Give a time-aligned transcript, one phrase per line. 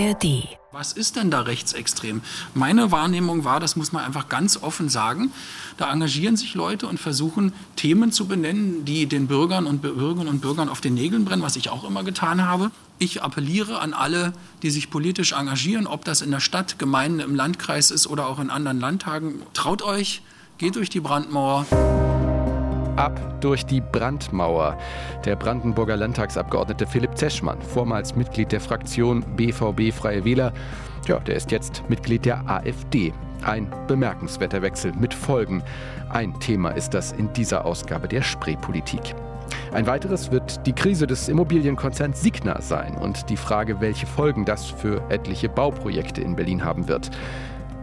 [0.00, 0.48] ARD.
[0.72, 2.22] Was ist denn da rechtsextrem?
[2.54, 5.32] Meine Wahrnehmung war, das muss man einfach ganz offen sagen,
[5.76, 10.40] da engagieren sich Leute und versuchen Themen zu benennen, die den Bürgern und Bürgerinnen und
[10.40, 12.70] Bürgern auf den Nägeln brennen, was ich auch immer getan habe.
[12.98, 14.32] Ich appelliere an alle,
[14.62, 18.38] die sich politisch engagieren, ob das in der Stadt, Gemeinden, im Landkreis ist oder auch
[18.38, 19.42] in anderen Landtagen.
[19.54, 20.22] Traut euch,
[20.58, 21.66] geht durch die Brandmauer.
[23.00, 24.76] Ab durch die Brandmauer.
[25.24, 30.52] Der Brandenburger Landtagsabgeordnete Philipp Zeschmann, vormals Mitglied der Fraktion BVB Freie Wähler,
[31.08, 33.14] ja, der ist jetzt Mitglied der AfD.
[33.42, 35.62] Ein bemerkenswerter Wechsel mit Folgen.
[36.10, 39.14] Ein Thema ist das in dieser Ausgabe der Spreepolitik.
[39.72, 44.66] Ein weiteres wird die Krise des Immobilienkonzerns Signa sein und die Frage, welche Folgen das
[44.66, 47.10] für etliche Bauprojekte in Berlin haben wird.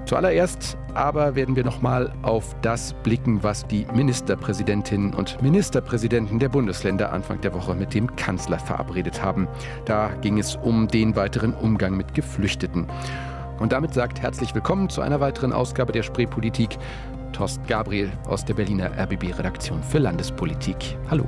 [0.08, 7.12] Zuallererst aber werden wir nochmal auf das blicken, was die Ministerpräsidentinnen und Ministerpräsidenten der Bundesländer
[7.12, 9.50] Anfang der Woche mit dem Kanzler verabredet haben.
[9.84, 12.88] Da ging es um den weiteren Umgang mit Geflüchteten.
[13.60, 16.77] Und damit sagt herzlich willkommen zu einer weiteren Ausgabe der Spreepolitik.
[17.34, 20.98] Thorsten Gabriel aus der Berliner RBB-Redaktion für Landespolitik.
[21.10, 21.26] Hallo.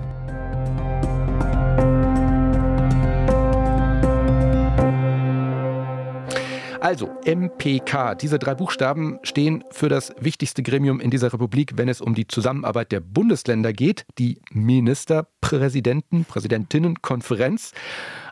[6.81, 11.99] Also MPK, diese drei Buchstaben stehen für das wichtigste Gremium in dieser Republik, wenn es
[11.99, 17.73] um die Zusammenarbeit der Bundesländer geht, die Ministerpräsidenten, Präsidentinnenkonferenz.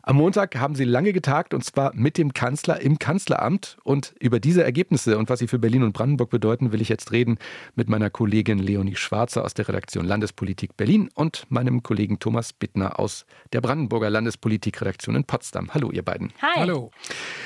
[0.08, 3.76] Am Montag haben sie lange getagt und zwar mit dem Kanzler im Kanzleramt.
[3.84, 7.12] Und über diese Ergebnisse und was sie für Berlin und Brandenburg bedeuten, will ich jetzt
[7.12, 7.38] reden
[7.76, 13.02] mit meiner Kollegin Leonie Schwarzer aus der Redaktion Landespolitik Berlin und meinem Kollegen Thomas Bittner
[13.02, 15.74] aus der Brandenburger Landespolitikredaktion in Potsdam.
[15.74, 16.32] Hallo, ihr beiden.
[16.42, 16.62] Hi.
[16.62, 16.92] Hallo.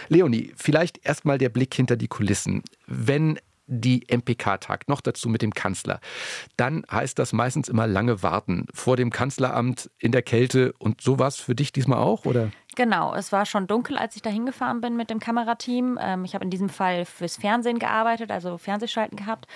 [0.10, 2.62] Leonie, vielleicht erstmal der Blick hinter die Kulissen.
[2.86, 3.40] Wenn
[3.72, 6.00] die MPK tagt, noch dazu mit dem Kanzler,
[6.58, 10.74] dann heißt das meistens immer lange warten vor dem Kanzleramt in der Kälte.
[10.78, 12.52] Und so war es für dich diesmal auch, oder?
[12.76, 15.98] Genau, es war schon dunkel, als ich da hingefahren bin mit dem Kamerateam.
[16.02, 19.48] Ähm, ich habe in diesem Fall fürs Fernsehen gearbeitet, also Fernsehschalten gehabt.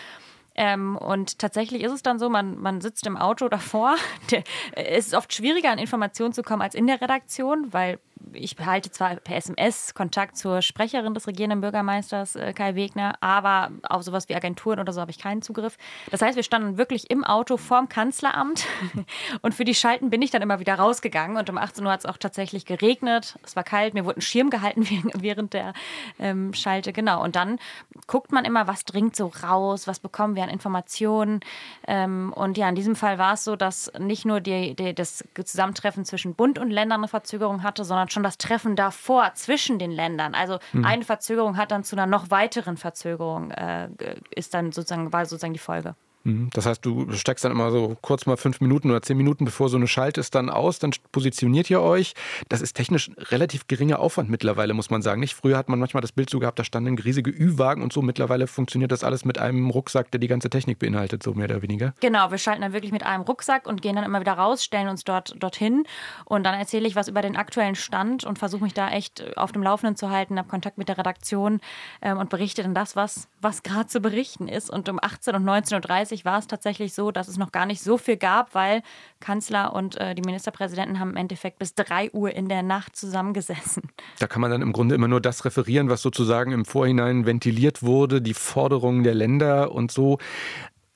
[0.57, 3.95] Ähm, und tatsächlich ist es dann so, man, man sitzt im Auto davor.
[4.71, 7.99] es ist oft schwieriger, an Informationen zu kommen als in der Redaktion, weil
[8.33, 13.71] ich behalte zwar per SMS Kontakt zur Sprecherin des regierenden Bürgermeisters äh, Kai Wegner, aber
[13.83, 15.77] auf sowas wie Agenturen oder so habe ich keinen Zugriff.
[16.11, 18.65] Das heißt, wir standen wirklich im Auto vorm Kanzleramt
[19.41, 22.01] und für die Schalten bin ich dann immer wieder rausgegangen und um 18 Uhr hat
[22.01, 23.37] es auch tatsächlich geregnet.
[23.43, 25.73] Es war kalt, mir wurde ein Schirm gehalten während der
[26.19, 26.93] ähm, Schalte.
[26.93, 27.23] Genau.
[27.23, 27.59] Und dann
[28.07, 31.41] guckt man immer, was dringt so raus, was bekommen wir an Informationen.
[31.87, 35.23] Ähm, und ja, in diesem Fall war es so, dass nicht nur die, die, das
[35.43, 39.91] Zusammentreffen zwischen Bund und Ländern eine Verzögerung hatte, sondern schon das Treffen davor zwischen den
[39.91, 40.33] Ländern.
[40.33, 40.83] Also mhm.
[40.83, 43.89] eine Verzögerung hat dann zu einer noch weiteren Verzögerung äh,
[44.31, 45.95] ist dann sozusagen war sozusagen die Folge.
[46.25, 46.49] Mhm.
[46.53, 49.69] Das heißt, du steckst dann immer so kurz mal fünf Minuten oder zehn Minuten, bevor
[49.69, 52.13] so eine Schalte ist, dann aus, dann positioniert ihr euch.
[52.49, 55.19] Das ist technisch relativ geringer Aufwand mittlerweile, muss man sagen.
[55.21, 55.35] Nicht?
[55.35, 58.01] Früher hat man manchmal das Bild so gehabt, da standen riesige Ü-Wagen und so.
[58.01, 61.61] Mittlerweile funktioniert das alles mit einem Rucksack, der die ganze Technik beinhaltet, so mehr oder
[61.61, 61.93] weniger.
[62.01, 64.89] Genau, wir schalten dann wirklich mit einem Rucksack und gehen dann immer wieder raus, stellen
[64.89, 65.83] uns dort dorthin
[66.25, 69.51] und dann erzähle ich was über den aktuellen Stand und versuche mich da echt auf
[69.51, 71.59] dem Laufenden zu halten, habe Kontakt mit der Redaktion
[72.01, 74.69] ähm, und berichte dann das, was, was gerade zu berichten ist.
[74.69, 77.81] Und um 18 und 19.30 Uhr war es tatsächlich so, dass es noch gar nicht
[77.81, 78.83] so viel gab, weil
[79.19, 83.83] Kanzler und äh, die Ministerpräsidenten haben im Endeffekt bis 3 Uhr in der Nacht zusammengesessen.
[84.19, 87.83] Da kann man dann im Grunde immer nur das referieren, was sozusagen im Vorhinein ventiliert
[87.83, 90.19] wurde, die Forderungen der Länder und so.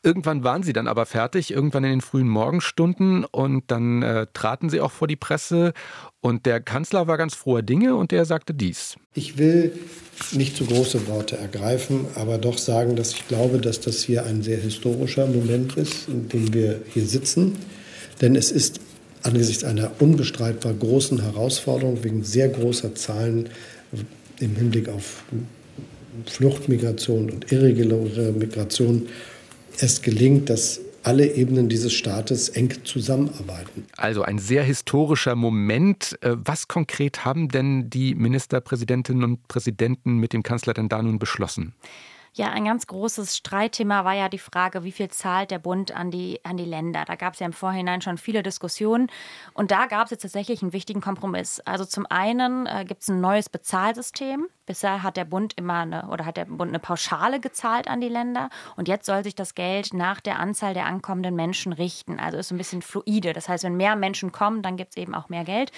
[0.01, 4.69] Irgendwann waren sie dann aber fertig, irgendwann in den frühen Morgenstunden und dann äh, traten
[4.69, 5.73] sie auch vor die Presse
[6.21, 8.95] und der Kanzler war ganz froher Dinge und der sagte dies.
[9.13, 9.73] Ich will
[10.31, 14.41] nicht zu große Worte ergreifen, aber doch sagen, dass ich glaube, dass das hier ein
[14.41, 17.57] sehr historischer Moment ist, in dem wir hier sitzen.
[18.21, 18.79] Denn es ist
[19.23, 23.49] angesichts einer unbestreitbar großen Herausforderung wegen sehr großer Zahlen
[24.39, 25.23] im Hinblick auf
[26.25, 29.07] Fluchtmigration und irreguläre Migration
[29.81, 33.85] es gelingt, dass alle Ebenen dieses Staates eng zusammenarbeiten.
[33.95, 36.17] Also ein sehr historischer Moment.
[36.21, 41.19] Äh, was konkret haben denn die Ministerpräsidentinnen und Präsidenten mit dem Kanzler denn da nun
[41.19, 41.73] beschlossen?
[42.33, 46.11] Ja, ein ganz großes Streitthema war ja die Frage, wie viel zahlt der Bund an
[46.11, 47.05] die, an die Länder.
[47.05, 49.07] Da gab es ja im Vorhinein schon viele Diskussionen.
[49.53, 51.59] Und da gab es jetzt tatsächlich einen wichtigen Kompromiss.
[51.61, 54.47] Also zum einen äh, gibt es ein neues Bezahlsystem.
[54.69, 58.07] Bisher hat der Bund immer eine oder hat der Bund eine Pauschale gezahlt an die
[58.07, 62.19] Länder und jetzt soll sich das Geld nach der Anzahl der ankommenden Menschen richten.
[62.19, 63.33] Also ist ein bisschen fluide.
[63.33, 65.71] Das heißt, wenn mehr Menschen kommen, dann gibt es eben auch mehr Geld.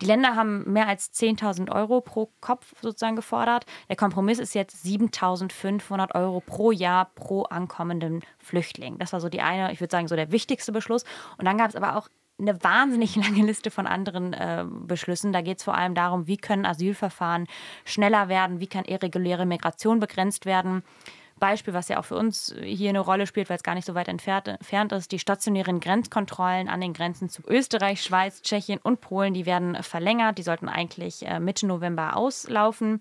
[0.00, 3.66] Die Länder haben mehr als 10.000 Euro pro Kopf sozusagen gefordert.
[3.88, 8.98] Der Kompromiss ist jetzt 7.500 Euro pro Jahr pro ankommenden Flüchtling.
[8.98, 11.04] Das war so die eine, ich würde sagen, so der wichtigste Beschluss.
[11.36, 12.08] Und dann gab es aber auch
[12.40, 15.32] eine wahnsinnig lange Liste von anderen äh, Beschlüssen.
[15.32, 17.46] Da geht es vor allem darum, wie können Asylverfahren
[17.84, 20.82] schneller werden, wie kann irreguläre Migration begrenzt werden.
[21.38, 23.94] Beispiel, was ja auch für uns hier eine Rolle spielt, weil es gar nicht so
[23.94, 29.00] weit entfernt, entfernt ist, die stationären Grenzkontrollen an den Grenzen zu Österreich, Schweiz, Tschechien und
[29.00, 30.38] Polen, die werden verlängert.
[30.38, 33.00] Die sollten eigentlich äh, Mitte November auslaufen.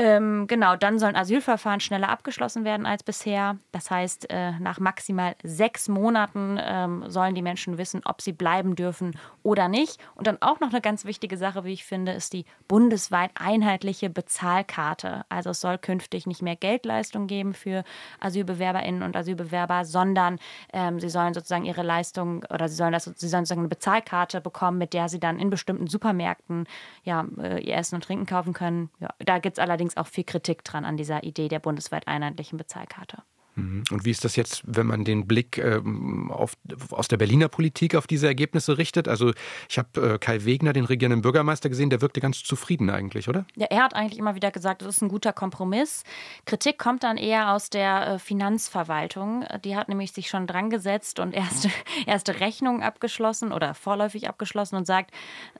[0.00, 3.56] Ähm, genau, dann sollen Asylverfahren schneller abgeschlossen werden als bisher.
[3.72, 8.76] Das heißt, äh, nach maximal sechs Monaten ähm, sollen die Menschen wissen, ob sie bleiben
[8.76, 9.98] dürfen oder nicht.
[10.14, 14.08] Und dann auch noch eine ganz wichtige Sache, wie ich finde, ist die bundesweit einheitliche
[14.08, 15.24] Bezahlkarte.
[15.30, 17.82] Also es soll künftig nicht mehr Geldleistung geben für
[18.20, 20.38] AsylbewerberInnen und Asylbewerber, sondern
[20.72, 24.40] ähm, sie sollen sozusagen ihre Leistung oder sie sollen, das, sie sollen sozusagen eine Bezahlkarte
[24.40, 26.68] bekommen, mit der sie dann in bestimmten Supermärkten
[27.02, 28.90] ja, äh, ihr Essen und Trinken kaufen können.
[29.00, 32.06] Ja, da gibt es allerdings allerdings auch viel Kritik dran an dieser Idee der bundesweit
[32.06, 33.22] einheitlichen Bezahlkarte.
[33.58, 33.84] Mhm.
[33.90, 36.54] Und wie ist das jetzt, wenn man den Blick ähm, auf,
[36.90, 39.08] aus der Berliner Politik auf diese Ergebnisse richtet?
[39.08, 39.32] Also
[39.68, 43.44] ich habe äh, Kai Wegner, den regierenden Bürgermeister, gesehen, der wirkte ganz zufrieden eigentlich, oder?
[43.56, 46.04] Ja, er hat eigentlich immer wieder gesagt, das ist ein guter Kompromiss.
[46.44, 49.44] Kritik kommt dann eher aus der äh, Finanzverwaltung.
[49.64, 51.68] Die hat nämlich sich schon dran gesetzt und erste,
[52.06, 55.10] erste Rechnungen abgeschlossen oder vorläufig abgeschlossen und sagt,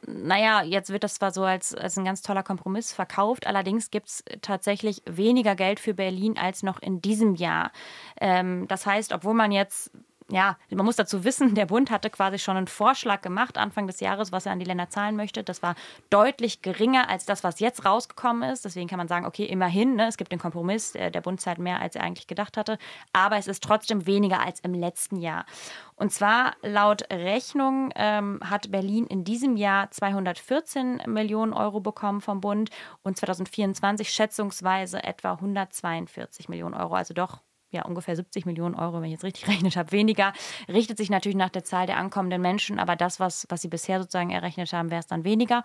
[0.07, 4.09] naja, jetzt wird das zwar so als, als ein ganz toller Kompromiss verkauft, allerdings gibt
[4.09, 7.73] es tatsächlich weniger Geld für Berlin als noch in diesem Jahr.
[8.21, 9.91] Ähm, das heißt, obwohl man jetzt
[10.31, 14.01] ja, man muss dazu wissen, der Bund hatte quasi schon einen Vorschlag gemacht Anfang des
[14.01, 15.43] Jahres, was er an die Länder zahlen möchte.
[15.43, 15.75] Das war
[16.11, 18.65] deutlich geringer als das, was jetzt rausgekommen ist.
[18.67, 21.59] Deswegen kann man sagen, okay, immerhin, ne, es gibt den Kompromiss, der, der Bund zahlt
[21.59, 22.77] mehr, als er eigentlich gedacht hatte.
[23.15, 25.47] Aber es ist trotzdem weniger als im letzten Jahr.
[25.97, 32.43] Und zwar laut Rechnung ähm, hat Berlin in diesem Jahr 214 Millionen Euro bekommen vom
[32.43, 32.71] Bund
[33.03, 36.95] und 2024 schätzungsweise etwa 142 Millionen Euro.
[36.95, 40.33] Also doch ja, ungefähr 70 Millionen Euro, wenn ich jetzt richtig gerechnet habe, weniger.
[40.69, 44.01] Richtet sich natürlich nach der Zahl der ankommenden Menschen, aber das, was, was sie bisher
[44.01, 45.65] sozusagen errechnet haben, wäre es dann weniger.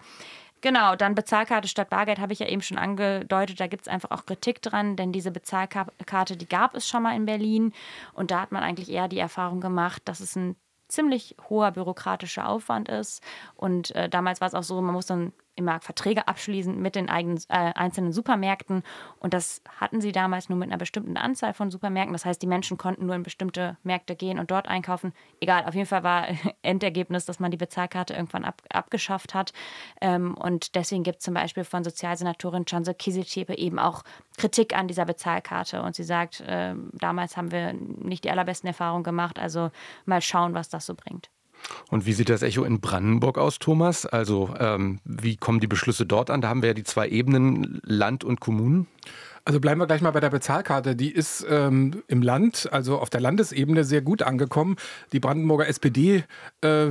[0.62, 3.60] Genau, dann Bezahlkarte statt Bargeld habe ich ja eben schon angedeutet.
[3.60, 7.18] Da gibt es einfach auch Kritik dran, denn diese Bezahlkarte, die gab es schon mal
[7.18, 7.74] in Berlin.
[8.14, 10.56] Und da hat man eigentlich eher die Erfahrung gemacht, dass es ein
[10.88, 13.22] ziemlich hoher bürokratischer Aufwand ist.
[13.56, 17.10] Und äh, damals war es auch so, man muss dann immer Verträge abschließen mit den
[17.10, 18.84] eigenen, äh, einzelnen Supermärkten.
[19.20, 22.14] Und das hatten sie damals nur mit einer bestimmten Anzahl von Supermärkten.
[22.14, 25.14] Das heißt, die Menschen konnten nur in bestimmte Märkte gehen und dort einkaufen.
[25.40, 26.28] Egal, auf jeden Fall war
[26.62, 29.54] Endergebnis, dass man die Bezahlkarte irgendwann ab, abgeschafft hat.
[30.02, 34.04] Ähm, und deswegen gibt es zum Beispiel von Sozialsenatorin Chanze Kieseltepe eben auch
[34.38, 35.82] Kritik an dieser Bezahlkarte.
[35.82, 39.40] Und sie sagt, äh, damals haben wir nicht die allerbesten Erfahrungen gemacht.
[39.40, 39.72] Also
[40.06, 41.33] mal schauen, was das so bringt.
[41.90, 44.06] Und wie sieht das Echo in Brandenburg aus, Thomas?
[44.06, 46.42] Also ähm, wie kommen die Beschlüsse dort an?
[46.42, 48.88] Da haben wir ja die zwei Ebenen, Land und Kommunen.
[49.46, 50.96] Also bleiben wir gleich mal bei der Bezahlkarte.
[50.96, 54.78] Die ist ähm, im Land, also auf der Landesebene, sehr gut angekommen.
[55.12, 56.24] Die Brandenburger SPD
[56.62, 56.88] äh,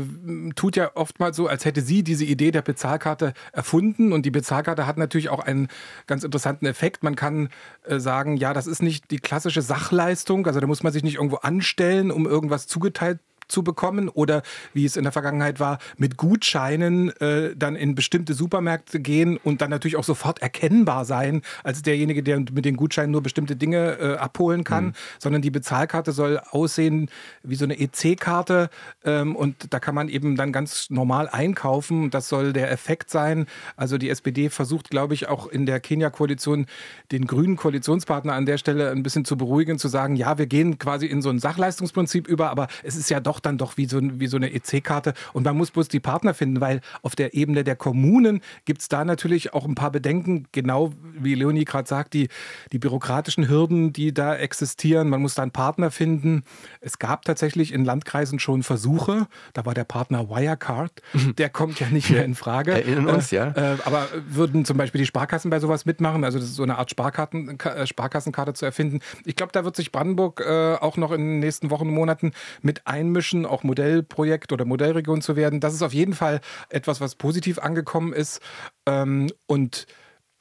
[0.55, 4.13] tut ja oftmals so, als hätte sie diese Idee der Bezahlkarte erfunden.
[4.13, 5.69] Und die Bezahlkarte hat natürlich auch einen
[6.07, 7.03] ganz interessanten Effekt.
[7.03, 7.49] Man kann
[7.85, 10.47] äh, sagen, ja, das ist nicht die klassische Sachleistung.
[10.47, 13.19] Also da muss man sich nicht irgendwo anstellen, um irgendwas zugeteilt
[13.49, 14.43] zu bekommen oder
[14.73, 19.61] wie es in der Vergangenheit war, mit Gutscheinen äh, dann in bestimmte Supermärkte gehen und
[19.61, 23.99] dann natürlich auch sofort erkennbar sein als derjenige, der mit den Gutscheinen nur bestimmte Dinge
[23.99, 24.93] äh, abholen kann, mhm.
[25.19, 27.11] sondern die Bezahlkarte soll aussehen
[27.43, 28.71] wie so eine EC-Karte
[29.05, 32.11] ähm, und da kann man eben dann ganz normal einkaufen.
[32.11, 33.47] Das soll der Effekt sein.
[33.77, 36.67] Also die SPD versucht, glaube ich, auch in der Kenia-Koalition
[37.11, 40.79] den grünen Koalitionspartner an der Stelle ein bisschen zu beruhigen, zu sagen, ja, wir gehen
[40.79, 44.01] quasi in so ein Sachleistungsprinzip über, aber es ist ja doch dann doch wie so,
[44.03, 45.15] wie so eine EC-Karte.
[45.33, 48.89] Und man muss bloß die Partner finden, weil auf der Ebene der Kommunen gibt es
[48.89, 52.29] da natürlich auch ein paar Bedenken, genau wie Leonie gerade sagt, die,
[52.73, 55.09] die bürokratischen Hürden, die da existieren.
[55.09, 56.45] Man muss da einen Partner finden.
[56.81, 59.27] Es gab tatsächlich in Landkreisen schon Versuche.
[59.53, 61.03] Da war der Partner Wirecard.
[61.13, 61.37] Mhm.
[61.37, 62.73] Der kommt ja nicht mehr in Frage.
[62.73, 63.49] Erinnern uns, ja.
[63.49, 66.25] Äh, aber würden zum Beispiel die Sparkassen bei sowas mitmachen?
[66.25, 69.01] Also das ist so eine Art Sparkarten, äh, Sparkassenkarte zu erfinden.
[69.25, 72.33] Ich glaube, da wird sich Brandenburg äh, auch noch in den nächsten Wochen und Monaten
[72.63, 75.61] mit einmischen Menschen auch Modellprojekt oder Modellregion zu werden.
[75.61, 78.41] Das ist auf jeden Fall etwas, was positiv angekommen ist.
[78.85, 79.87] Ähm, und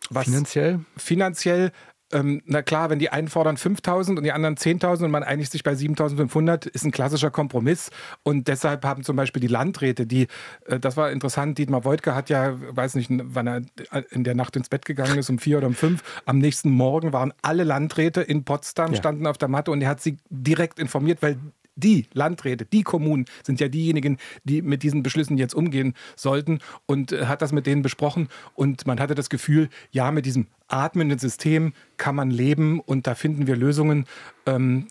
[0.10, 0.80] was finanziell?
[0.98, 1.72] Finanziell
[2.14, 5.50] ähm, na klar, wenn die einen fordern 5000 und die anderen 10.000 und man einigt
[5.50, 7.90] sich bei 7500, ist ein klassischer Kompromiss.
[8.24, 10.28] Und deshalb haben zum Beispiel die Landräte, die,
[10.66, 13.62] äh, das war interessant, Dietmar Woidke hat ja, weiß nicht, wann er
[14.10, 17.14] in der Nacht ins Bett gegangen ist, um vier oder um fünf, am nächsten Morgen
[17.14, 18.98] waren alle Landräte in Potsdam, ja.
[18.98, 21.38] standen auf der Matte und er hat sie direkt informiert, weil
[21.76, 27.12] die Landräte, die Kommunen sind ja diejenigen, die mit diesen Beschlüssen jetzt umgehen sollten und
[27.12, 31.20] äh, hat das mit denen besprochen und man hatte das Gefühl, ja, mit diesem atmenden
[31.20, 34.06] System kann man leben und da finden wir Lösungen.
[34.46, 34.88] Ähm,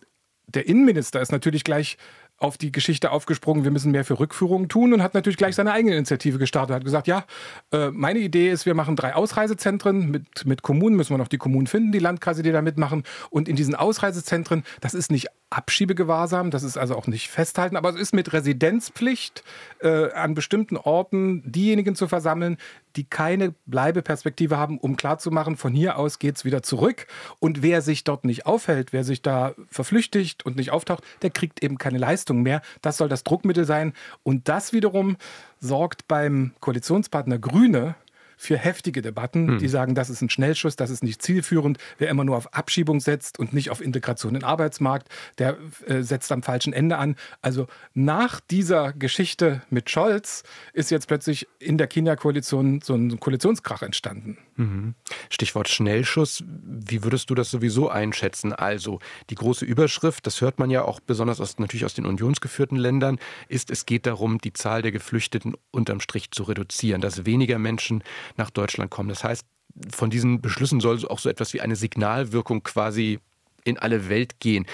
[0.46, 1.96] der Innenminister ist natürlich gleich
[2.40, 5.72] auf die Geschichte aufgesprungen, wir müssen mehr für Rückführungen tun und hat natürlich gleich seine
[5.72, 6.74] eigene Initiative gestartet.
[6.74, 7.24] Hat gesagt, ja,
[7.70, 11.38] äh, meine Idee ist, wir machen drei Ausreisezentren mit, mit Kommunen, müssen wir noch die
[11.38, 13.04] Kommunen finden, die Landkreise, die da mitmachen.
[13.28, 17.90] Und in diesen Ausreisezentren, das ist nicht Abschiebegewahrsam, das ist also auch nicht festhalten, aber
[17.90, 19.42] es ist mit Residenzpflicht
[19.80, 22.56] äh, an bestimmten Orten diejenigen zu versammeln,
[22.96, 27.06] die keine Bleibeperspektive haben, um klarzumachen, von hier aus geht es wieder zurück.
[27.38, 31.62] Und wer sich dort nicht aufhält, wer sich da verflüchtigt und nicht auftaucht, der kriegt
[31.62, 32.62] eben keine Leistung mehr.
[32.82, 33.92] Das soll das Druckmittel sein.
[34.22, 35.16] Und das wiederum
[35.60, 37.94] sorgt beim Koalitionspartner Grüne
[38.40, 39.58] für heftige Debatten, hm.
[39.58, 41.76] die sagen, das ist ein Schnellschuss, das ist nicht zielführend.
[41.98, 46.00] Wer immer nur auf Abschiebung setzt und nicht auf Integration in den Arbeitsmarkt, der äh,
[46.00, 47.16] setzt am falschen Ende an.
[47.42, 50.42] Also nach dieser Geschichte mit Scholz
[50.72, 54.38] ist jetzt plötzlich in der Kenia-Koalition so ein Koalitionskrach entstanden.
[54.56, 54.94] Mhm.
[55.28, 56.42] Stichwort Schnellschuss.
[56.46, 58.54] Wie würdest du das sowieso einschätzen?
[58.54, 62.78] Also die große Überschrift, das hört man ja auch besonders aus, natürlich aus den unionsgeführten
[62.78, 63.18] Ländern,
[63.48, 68.02] ist, es geht darum, die Zahl der Geflüchteten unterm Strich zu reduzieren, dass weniger Menschen
[68.36, 69.08] nach Deutschland kommen.
[69.08, 69.44] Das heißt,
[69.92, 73.20] von diesen Beschlüssen soll auch so etwas wie eine Signalwirkung quasi
[73.64, 74.66] in alle Welt gehen.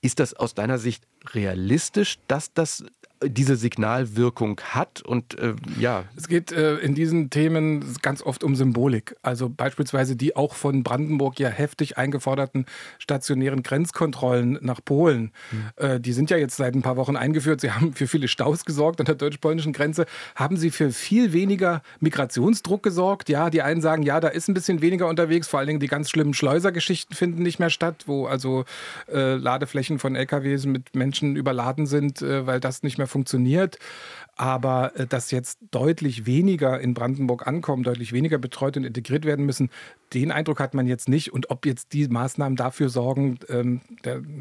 [0.00, 2.84] Ist das aus deiner Sicht realistisch, dass das
[3.28, 6.04] diese Signalwirkung hat und äh, ja.
[6.16, 9.16] Es geht äh, in diesen Themen ganz oft um Symbolik.
[9.22, 12.66] Also beispielsweise die auch von Brandenburg ja heftig eingeforderten
[12.98, 15.32] stationären Grenzkontrollen nach Polen.
[15.50, 15.70] Mhm.
[15.76, 17.60] Äh, die sind ja jetzt seit ein paar Wochen eingeführt.
[17.60, 20.06] Sie haben für viele Staus gesorgt an der deutsch-polnischen Grenze.
[20.34, 23.28] Haben sie für viel weniger Migrationsdruck gesorgt?
[23.28, 25.48] Ja, die einen sagen, ja, da ist ein bisschen weniger unterwegs.
[25.48, 28.64] Vor allen Dingen die ganz schlimmen Schleusergeschichten finden nicht mehr statt, wo also
[29.12, 33.78] äh, Ladeflächen von LKWs mit Menschen überladen sind, äh, weil das nicht mehr funktioniert.
[34.36, 39.44] Aber äh, dass jetzt deutlich weniger in Brandenburg ankommen, deutlich weniger betreut und integriert werden
[39.44, 39.70] müssen,
[40.14, 41.32] den Eindruck hat man jetzt nicht.
[41.32, 43.80] Und ob jetzt die Maßnahmen dafür sorgen, ähm,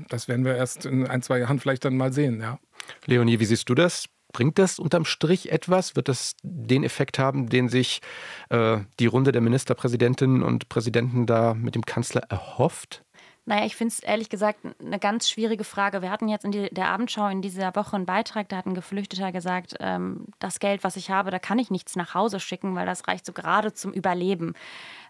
[0.10, 2.40] das werden wir erst in ein, zwei Jahren vielleicht dann mal sehen.
[2.40, 2.60] Ja.
[3.06, 4.06] Leonie, wie siehst du das?
[4.32, 5.96] Bringt das unterm Strich etwas?
[5.96, 8.02] Wird das den Effekt haben, den sich
[8.50, 13.04] äh, die Runde der Ministerpräsidentinnen und Präsidenten da mit dem Kanzler erhofft?
[13.52, 16.02] Naja, ich finde es ehrlich gesagt eine ganz schwierige Frage.
[16.02, 18.74] Wir hatten jetzt in die, der Abendschau in dieser Woche einen Beitrag, da hat ein
[18.74, 22.76] Geflüchteter gesagt, ähm, das Geld, was ich habe, da kann ich nichts nach Hause schicken,
[22.76, 24.54] weil das reicht so gerade zum Überleben.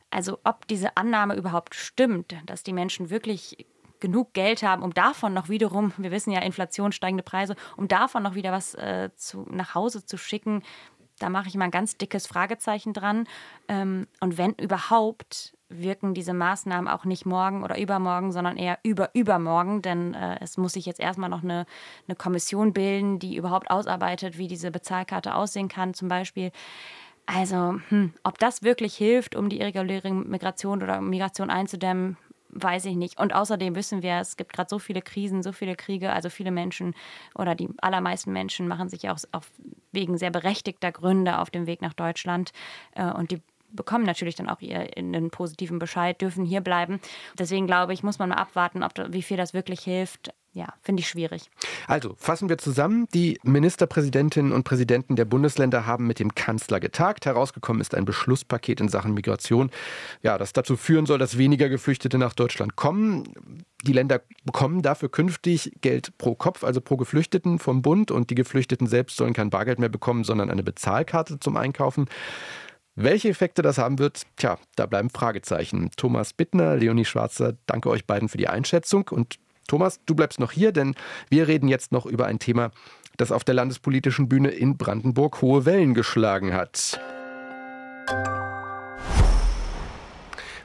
[0.09, 3.67] Also ob diese Annahme überhaupt stimmt, dass die Menschen wirklich
[3.99, 8.23] genug Geld haben, um davon noch wiederum, wir wissen ja, Inflation, steigende Preise, um davon
[8.23, 10.63] noch wieder was äh, zu, nach Hause zu schicken,
[11.19, 13.27] da mache ich mal ein ganz dickes Fragezeichen dran.
[13.67, 19.09] Ähm, und wenn überhaupt, wirken diese Maßnahmen auch nicht morgen oder übermorgen, sondern eher über
[19.13, 21.65] übermorgen, denn äh, es muss sich jetzt erstmal noch eine,
[22.07, 26.51] eine Kommission bilden, die überhaupt ausarbeitet, wie diese Bezahlkarte aussehen kann, zum Beispiel.
[27.25, 32.17] Also, hm, ob das wirklich hilft, um die irreguläre Migration oder Migration einzudämmen,
[32.49, 33.19] weiß ich nicht.
[33.19, 36.51] Und außerdem wissen wir, es gibt gerade so viele Krisen, so viele Kriege, also viele
[36.51, 36.93] Menschen
[37.35, 39.49] oder die allermeisten Menschen machen sich auch auf,
[39.91, 42.51] wegen sehr berechtigter Gründe auf dem Weg nach Deutschland.
[42.95, 43.41] Äh, und die
[43.73, 46.99] bekommen natürlich dann auch ihren positiven Bescheid, dürfen hier bleiben.
[47.37, 50.99] Deswegen glaube ich, muss man mal abwarten, ob, wie viel das wirklich hilft ja, finde
[50.99, 51.49] ich schwierig.
[51.87, 53.07] Also fassen wir zusammen.
[53.13, 57.25] Die Ministerpräsidentinnen und Präsidenten der Bundesländer haben mit dem Kanzler getagt.
[57.25, 59.71] Herausgekommen ist ein Beschlusspaket in Sachen Migration,
[60.21, 63.63] ja, das dazu führen soll, dass weniger Geflüchtete nach Deutschland kommen.
[63.83, 68.11] Die Länder bekommen dafür künftig Geld pro Kopf, also pro Geflüchteten vom Bund.
[68.11, 72.07] Und die Geflüchteten selbst sollen kein Bargeld mehr bekommen, sondern eine Bezahlkarte zum Einkaufen.
[72.95, 75.91] Welche Effekte das haben wird, tja, da bleiben Fragezeichen.
[75.95, 80.51] Thomas Bittner, Leonie Schwarzer, danke euch beiden für die Einschätzung und Thomas, du bleibst noch
[80.51, 80.95] hier, denn
[81.29, 82.71] wir reden jetzt noch über ein Thema,
[83.15, 86.99] das auf der landespolitischen Bühne in Brandenburg hohe Wellen geschlagen hat.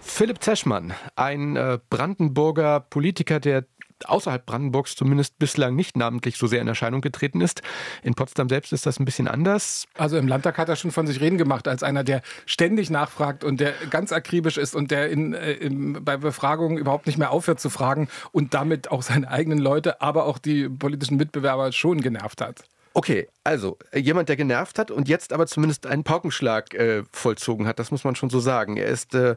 [0.01, 3.67] Philipp Zeschmann, ein äh, Brandenburger Politiker, der
[4.05, 7.63] außerhalb Brandenburgs zumindest bislang nicht namentlich so sehr in Erscheinung getreten ist.
[8.03, 9.87] In Potsdam selbst ist das ein bisschen anders.
[9.97, 13.45] Also im Landtag hat er schon von sich reden gemacht, als einer, der ständig nachfragt
[13.45, 17.31] und der ganz akribisch ist und der in, äh, in, bei Befragungen überhaupt nicht mehr
[17.31, 22.01] aufhört zu fragen und damit auch seine eigenen Leute, aber auch die politischen Mitbewerber schon
[22.01, 22.65] genervt hat.
[22.97, 27.67] Okay, also äh, jemand, der genervt hat und jetzt aber zumindest einen Paukenschlag äh, vollzogen
[27.67, 28.79] hat, das muss man schon so sagen.
[28.79, 29.37] Er ist äh,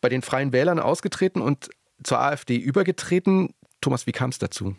[0.00, 1.70] bei den Freien Wählern ausgetreten und
[2.02, 3.54] zur AfD übergetreten.
[3.82, 4.74] Thomas, wie kam es dazu?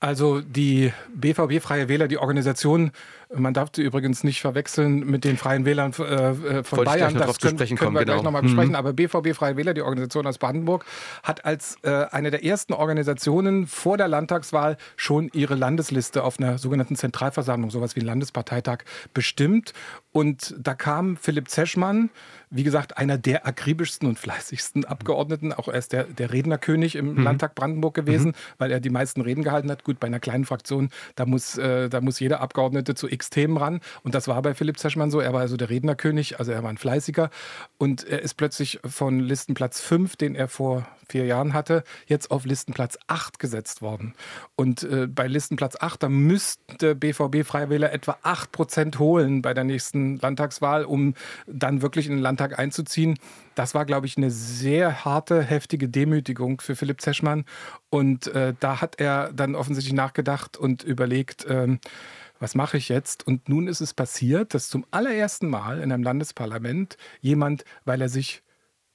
[0.00, 2.90] Also die BVB Freie Wähler, die Organisation,
[3.32, 7.14] Man darf sie übrigens nicht verwechseln mit den Freien Wählern äh, äh von Wollte Bayern.
[7.14, 8.24] das können, können kommen, wir gleich genau.
[8.24, 8.70] nochmal besprechen.
[8.70, 8.74] Mhm.
[8.74, 10.84] Aber BVB Freie Wähler, die Organisation aus Brandenburg,
[11.22, 16.58] hat als äh, eine der ersten Organisationen vor der Landtagswahl schon ihre Landesliste auf einer
[16.58, 18.78] sogenannten Zentralversammlung, sowas wie ein Landesparteitag,
[19.14, 19.74] bestimmt.
[20.12, 22.10] Und da kam Philipp Zeschmann,
[22.50, 25.52] wie gesagt, einer der akribischsten und fleißigsten Abgeordneten.
[25.52, 27.22] Auch er ist der, der Rednerkönig im mhm.
[27.22, 28.34] Landtag Brandenburg gewesen, mhm.
[28.58, 29.84] weil er die meisten Reden gehalten hat.
[29.84, 33.56] Gut, bei einer kleinen Fraktion, da muss, äh, da muss jeder Abgeordnete zu x Themen
[33.56, 33.80] ran.
[34.02, 35.20] Und das war bei Philipp Zeschmann so.
[35.20, 37.30] Er war also der Rednerkönig, also er war ein fleißiger.
[37.78, 42.46] Und er ist plötzlich von Listenplatz 5, den er vor vier Jahren hatte, jetzt auf
[42.46, 44.14] Listenplatz 8 gesetzt worden.
[44.56, 49.64] Und äh, bei Listenplatz 8, da müsste BVB Freiwähler etwa 8 Prozent holen bei der
[49.64, 51.14] nächsten Landtagswahl, um
[51.46, 53.18] dann wirklich in den Landtag einzuziehen.
[53.54, 57.44] Das war, glaube ich, eine sehr harte, heftige Demütigung für Philipp Zeschmann.
[57.90, 61.80] Und äh, da hat er dann offensichtlich nachgedacht und überlegt, ähm,
[62.40, 63.26] was mache ich jetzt?
[63.26, 68.08] Und nun ist es passiert, dass zum allerersten Mal in einem Landesparlament jemand, weil er
[68.08, 68.42] sich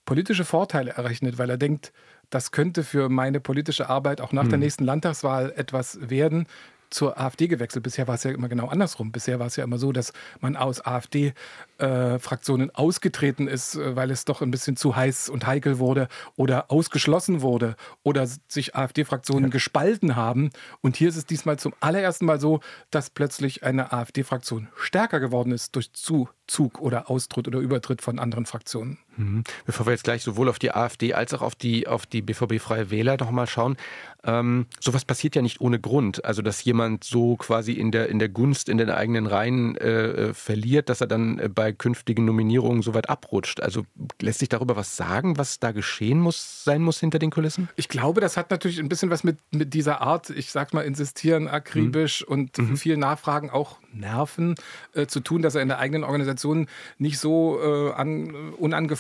[0.04, 1.94] politische Vorteile errechnet, weil er denkt,
[2.30, 4.50] das könnte für meine politische Arbeit auch nach hm.
[4.50, 6.48] der nächsten Landtagswahl etwas werden,
[6.96, 7.84] zur AfD gewechselt.
[7.84, 9.12] Bisher war es ja immer genau andersrum.
[9.12, 14.12] Bisher war es ja immer so, dass man aus AfD-Fraktionen äh, ausgetreten ist, äh, weil
[14.12, 19.46] es doch ein bisschen zu heiß und heikel wurde oder ausgeschlossen wurde oder sich AfD-Fraktionen
[19.46, 19.50] ja.
[19.50, 20.52] gespalten haben.
[20.82, 22.62] Und hier ist es diesmal zum allerersten Mal so,
[22.92, 28.46] dass plötzlich eine AfD-Fraktion stärker geworden ist durch Zuzug oder Austritt oder Übertritt von anderen
[28.46, 28.98] Fraktionen.
[29.18, 29.44] Mhm.
[29.66, 32.92] Bevor wir jetzt gleich sowohl auf die AfD als auch auf die, auf die BVB-Freie
[32.92, 33.78] Wähler nochmal schauen,
[34.26, 36.26] ähm, sowas passiert ja nicht ohne Grund.
[36.26, 40.30] Also, dass jemand so quasi in der, in der Gunst in den eigenen Reihen äh,
[40.30, 43.62] äh verliert, dass er dann äh, bei künftigen Nominierungen so weit abrutscht.
[43.62, 43.86] Also,
[44.22, 47.70] lässt sich darüber was sagen, was da geschehen muss, sein muss hinter den Kulissen?
[47.76, 50.82] Ich glaube, das hat natürlich ein bisschen was mit, mit dieser Art, ich sag mal,
[50.82, 52.34] insistieren akribisch mhm.
[52.34, 52.78] und mhm.
[52.78, 54.56] viel Nachfragen, auch Nerven
[54.94, 56.68] äh, zu tun, dass er in der eigenen Organisation
[56.98, 58.54] nicht so äh, an,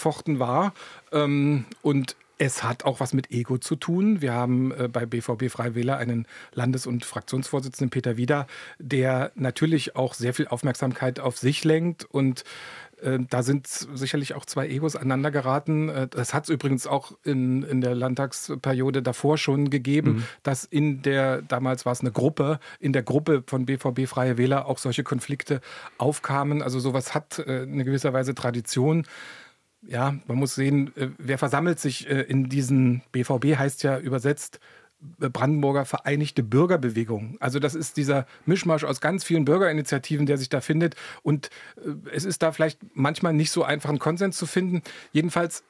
[0.05, 0.73] unangefochten war.
[1.11, 4.21] Ähm, und es hat auch was mit Ego zu tun.
[4.21, 8.45] Wir haben äh, bei BVB Freiwähler einen Landes- und Fraktionsvorsitzenden Peter Wieder,
[8.77, 12.43] der natürlich auch sehr viel Aufmerksamkeit auf sich lenkt und
[13.01, 15.89] äh, da sind sicherlich auch zwei Egos aneinander geraten.
[15.89, 20.23] Äh, das hat es übrigens auch in, in der Landtagsperiode davor schon gegeben, mhm.
[20.43, 24.65] dass in der, damals war es eine Gruppe, in der Gruppe von BVB Freie Wähler
[24.65, 25.61] auch solche Konflikte
[25.97, 26.61] aufkamen.
[26.61, 29.05] Also sowas hat äh, eine gewisser Weise Tradition
[29.87, 34.59] ja, man muss sehen, äh, wer versammelt sich äh, in diesen BVB heißt ja übersetzt
[35.21, 37.37] äh, Brandenburger Vereinigte Bürgerbewegung.
[37.39, 40.95] Also das ist dieser Mischmasch aus ganz vielen Bürgerinitiativen, der sich da findet.
[41.23, 41.49] Und
[42.11, 44.81] es ist da vielleicht manchmal nicht so einfach einen Konsens zu finden.
[45.11, 45.63] Jedenfalls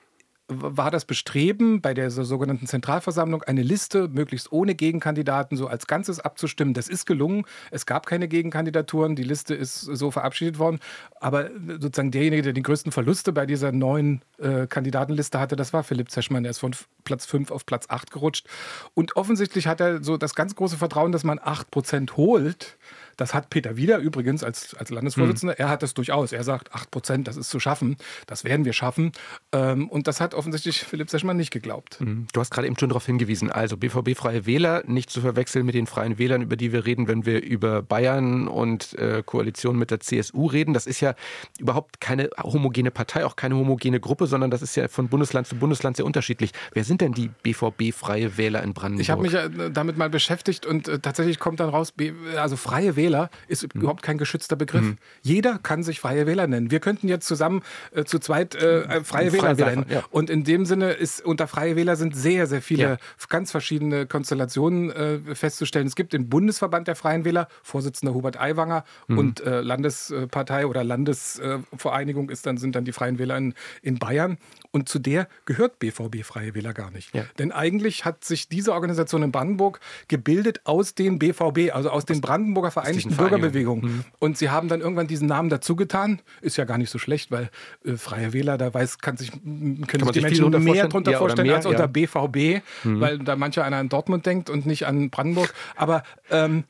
[0.47, 6.19] war das Bestreben, bei der sogenannten Zentralversammlung eine Liste möglichst ohne Gegenkandidaten so als Ganzes
[6.19, 6.73] abzustimmen.
[6.75, 7.45] Das ist gelungen.
[7.71, 9.15] Es gab keine Gegenkandidaturen.
[9.15, 10.79] Die Liste ist so verabschiedet worden.
[11.19, 15.83] Aber sozusagen derjenige, der die größten Verluste bei dieser neuen äh, Kandidatenliste hatte, das war
[15.83, 16.45] Philipp Zeschmann.
[16.45, 18.47] Er ist von Platz 5 auf Platz 8 gerutscht.
[18.93, 22.77] Und offensichtlich hat er so das ganz große Vertrauen, dass man 8 Prozent holt.
[23.17, 25.53] Das hat Peter Wieder übrigens als, als Landesvorsitzender.
[25.53, 25.63] Mhm.
[25.63, 26.31] Er hat das durchaus.
[26.31, 27.97] Er sagt, 8 Prozent, das ist zu schaffen.
[28.27, 29.11] Das werden wir schaffen.
[29.51, 32.01] Ähm, und das hat offensichtlich Philipp Seschmann nicht geglaubt.
[32.01, 32.27] Mhm.
[32.33, 33.51] Du hast gerade eben schon darauf hingewiesen.
[33.51, 37.07] Also BVB Freie Wähler nicht zu verwechseln mit den Freien Wählern, über die wir reden,
[37.07, 40.73] wenn wir über Bayern und äh, Koalition mit der CSU reden.
[40.73, 41.15] Das ist ja
[41.59, 45.55] überhaupt keine homogene Partei, auch keine homogene Gruppe, sondern das ist ja von Bundesland zu
[45.55, 46.51] Bundesland sehr unterschiedlich.
[46.73, 49.01] Wer sind denn die BVB Freie Wähler in Brandenburg?
[49.01, 51.93] Ich habe mich ja damit mal beschäftigt und äh, tatsächlich kommt dann raus,
[52.37, 53.81] also Freie Wähler Wähler ist mhm.
[53.81, 54.81] überhaupt kein geschützter Begriff.
[54.81, 54.97] Mhm.
[55.21, 56.71] Jeder kann sich Freie Wähler nennen.
[56.71, 57.61] Wir könnten jetzt zusammen
[57.93, 59.85] äh, zu zweit äh, äh Freie Wähler sein.
[59.89, 60.03] Ja.
[60.09, 62.97] Und in dem Sinne ist unter Freie Wähler sind sehr, sehr viele ja.
[63.29, 65.87] ganz verschiedene Konstellationen äh, festzustellen.
[65.87, 69.17] Es gibt den Bundesverband der Freien Wähler, Vorsitzender Hubert Aiwanger mhm.
[69.17, 74.37] und äh, Landespartei oder Landesvereinigung ist dann, sind dann die Freien Wähler in, in Bayern.
[74.71, 77.15] Und zu der gehört BVB Freie Wähler gar nicht.
[77.15, 77.25] Ja.
[77.39, 82.21] Denn eigentlich hat sich diese Organisation in Brandenburg gebildet aus den BVB, also aus, den
[82.21, 82.71] Brandenburger
[83.03, 83.85] Vereinigten Bürgerbewegungen.
[83.85, 84.03] Mhm.
[84.19, 86.21] Und sie haben dann irgendwann diesen Namen dazugetan.
[86.41, 87.49] Ist ja gar nicht so schlecht, weil
[87.85, 90.89] äh, Freie Wähler, da weiß, kann sich, können kann sich die Menschen mehr vorstellen?
[90.89, 93.01] drunter ja, vorstellen mehr, als unter BVB, mhm.
[93.01, 95.53] weil da mancher einer an Dortmund denkt und nicht an Brandenburg.
[95.75, 96.63] Aber ähm,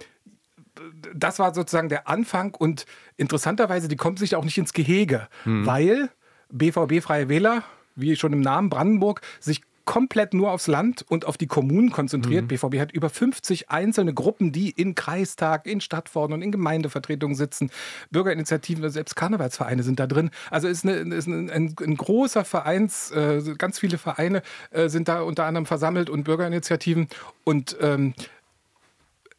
[1.14, 2.86] das war sozusagen der Anfang und
[3.18, 5.66] interessanterweise, die kommt sich auch nicht ins Gehege, mhm.
[5.66, 6.10] weil
[6.52, 7.64] BVB Freie Wähler
[7.96, 12.44] wie schon im Namen Brandenburg, sich komplett nur aufs Land und auf die Kommunen konzentriert.
[12.44, 12.48] Mhm.
[12.48, 17.70] BVB hat über 50 einzelne Gruppen, die in Kreistag, in Stadtverordnungen und in Gemeindevertretungen sitzen.
[18.12, 20.32] Bürgerinitiativen, selbst Karnevalsvereine sind da drin.
[20.50, 25.08] Also ist, eine, ist ein, ein, ein, großer Vereins, äh, ganz viele Vereine äh, sind
[25.08, 27.08] da unter anderem versammelt und Bürgerinitiativen.
[27.44, 28.14] Und ähm,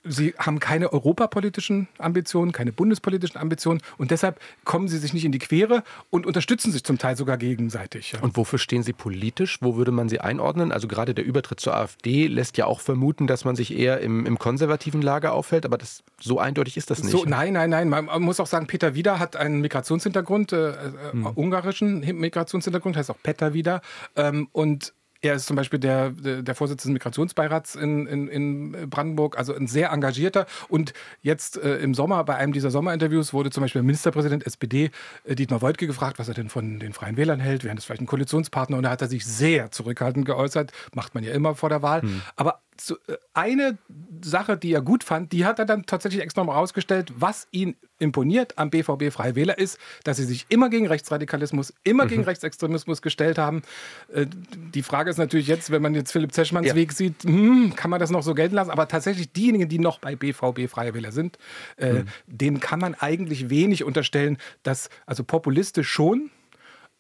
[0.09, 5.33] Sie haben keine europapolitischen Ambitionen, keine bundespolitischen Ambitionen und deshalb kommen Sie sich nicht in
[5.33, 8.15] die Quere und unterstützen sich zum Teil sogar gegenseitig.
[8.21, 9.59] Und wofür stehen Sie politisch?
[9.61, 10.73] Wo würde man Sie einordnen?
[10.73, 14.27] Also gerade der Übertritt zur AfD lässt ja auch vermuten, dass man sich eher im,
[14.27, 17.13] im konservativen Lager auffällt, aber das, so eindeutig ist das nicht.
[17.13, 17.89] So, nein, nein, nein.
[17.89, 20.75] Man muss auch sagen, Peter Wieder hat einen Migrationshintergrund, äh, äh,
[21.13, 21.27] hm.
[21.35, 23.81] ungarischen Migrationshintergrund, heißt auch Peter Wieder.
[24.15, 29.39] Ähm, und er ist zum Beispiel der, der Vorsitzende des Migrationsbeirats in, in, in Brandenburg,
[29.39, 30.47] also ein sehr engagierter.
[30.69, 34.91] Und jetzt äh, im Sommer, bei einem dieser Sommerinterviews, wurde zum Beispiel der Ministerpräsident SPD,
[35.25, 37.65] äh, Dietmar Woidke, gefragt, was er denn von den Freien Wählern hält.
[37.65, 38.77] Wären das vielleicht ein Koalitionspartner?
[38.77, 40.73] Und da hat er sich sehr zurückhaltend geäußert.
[40.95, 42.03] Macht man ja immer vor der Wahl.
[42.03, 42.23] Hm.
[42.37, 42.61] Aber
[43.35, 43.79] eine
[44.23, 47.77] Sache, die er gut fand, die hat er dann tatsächlich extra mal rausgestellt, was ihn
[47.99, 52.09] imponiert am BVB Freie Wähler ist, dass sie sich immer gegen Rechtsradikalismus, immer mhm.
[52.09, 53.63] gegen Rechtsextremismus gestellt haben.
[54.13, 54.27] Äh,
[54.75, 56.75] die Frage ist natürlich jetzt, wenn man jetzt Philipp Zeschmanns ja.
[56.75, 58.71] Weg sieht, hm, kann man das noch so gelten lassen?
[58.71, 61.39] Aber tatsächlich diejenigen, die noch bei BVB Freie Wähler sind,
[61.77, 62.05] äh, mhm.
[62.27, 66.31] denen kann man eigentlich wenig unterstellen, dass, also populistisch schon,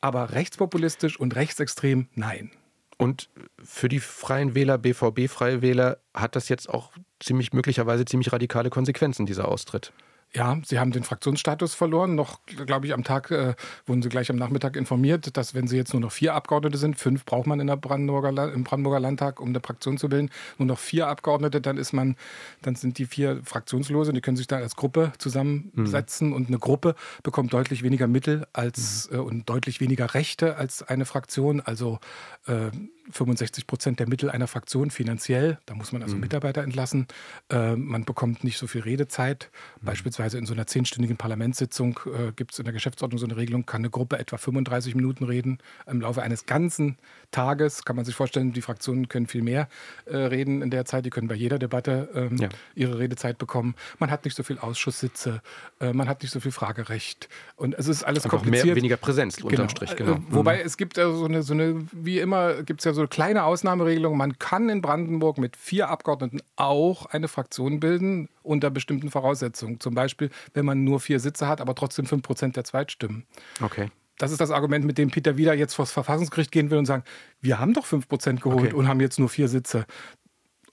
[0.01, 2.51] aber rechtspopulistisch und rechtsextrem nein.
[2.99, 3.29] Und
[3.63, 9.27] für die Freien Wähler, BVB-Freie Wähler, hat das jetzt auch ziemlich möglicherweise ziemlich radikale Konsequenzen,
[9.27, 9.93] dieser Austritt.
[10.35, 12.15] Ja, sie haben den Fraktionsstatus verloren.
[12.15, 13.55] Noch, glaube ich, am Tag äh,
[13.87, 16.99] wurden sie gleich am Nachmittag informiert, dass wenn sie jetzt nur noch vier Abgeordnete sind,
[16.99, 20.67] fünf braucht man in der Brandenburger, im Brandenburger Landtag, um eine Fraktion zu bilden, nur
[20.67, 22.17] noch vier Abgeordnete, dann ist man,
[22.61, 26.35] dann sind die vier Fraktionslose, die können sich dann als Gruppe zusammensetzen mhm.
[26.35, 29.17] und eine Gruppe bekommt deutlich weniger Mittel als mhm.
[29.17, 31.61] äh, und deutlich weniger Rechte als eine Fraktion.
[31.61, 31.99] Also
[32.47, 32.71] äh,
[33.11, 35.59] 65 Prozent der Mittel einer Fraktion finanziell.
[35.66, 36.23] Da muss man also mhm.
[36.23, 37.07] Mitarbeiter entlassen.
[37.51, 39.51] Äh, man bekommt nicht so viel Redezeit.
[39.81, 39.87] Mhm.
[39.87, 43.66] Beispielsweise in so einer zehnstündigen Parlamentssitzung äh, gibt es in der Geschäftsordnung so eine Regelung,
[43.66, 45.59] kann eine Gruppe etwa 35 Minuten reden.
[45.87, 46.99] Im Laufe eines ganzen
[47.31, 49.69] Tages kann man sich vorstellen, die Fraktionen können viel mehr
[50.07, 51.07] äh, reden in der Zeit.
[51.07, 52.49] Die können bei jeder Debatte ähm, ja.
[52.75, 53.75] ihre Redezeit bekommen.
[53.99, 55.42] Man hat nicht so viel Ausschusssitze,
[55.81, 57.29] äh, man hat nicht so viel Fragerecht.
[57.57, 58.66] Und es ist alles Einfach kompliziert.
[58.66, 59.69] Mehr, weniger Präsenz unterm genau.
[59.69, 59.97] Strich.
[59.97, 60.14] Genau.
[60.14, 60.66] Äh, wobei mhm.
[60.66, 64.17] es gibt so eine, so eine, wie immer gibt es ja so eine kleine Ausnahmeregelung.
[64.17, 69.79] Man kann in Brandenburg mit vier Abgeordneten auch eine Fraktion bilden unter bestimmten Voraussetzungen.
[69.79, 73.25] Zum Beispiel, wenn man nur vier Sitze hat, aber trotzdem fünf Prozent der Zweitstimmen.
[73.63, 73.91] Okay.
[74.19, 76.87] Das ist das Argument, mit dem Peter wieder jetzt vor das Verfassungsgericht gehen will und
[76.87, 77.05] sagen,
[77.41, 78.75] wir haben doch fünf Prozent geholt okay.
[78.75, 79.87] und haben jetzt nur vier Sitze.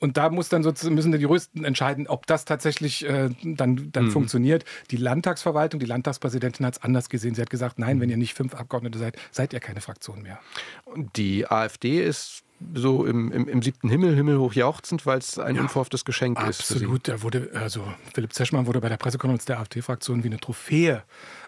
[0.04, 4.08] Und da muss dann sozusagen, müssen die Juristen entscheiden, ob das tatsächlich äh, dann, dann
[4.08, 4.12] mhm.
[4.12, 4.66] funktioniert.
[4.92, 7.36] Die Landtagsverwaltung, die Landtagspräsidentin hat es anders gesehen.
[7.36, 10.42] Sie hat gesagt, nein, wenn ihr nicht fünf Abgeordnete seid, seid ihr keine Fraktion mehr.
[10.84, 15.56] Und die AfD ist so im, im, im siebten Himmel, himmelhoch jauchzend, weil es ein
[15.56, 16.60] ja, unverhofftes Geschenk absolut.
[16.60, 16.72] ist.
[16.72, 17.08] Absolut.
[17.08, 21.04] Er wurde, also Philipp Zeschmann wurde bei der Pressekonferenz der AfD-Fraktion wie eine Trophäe.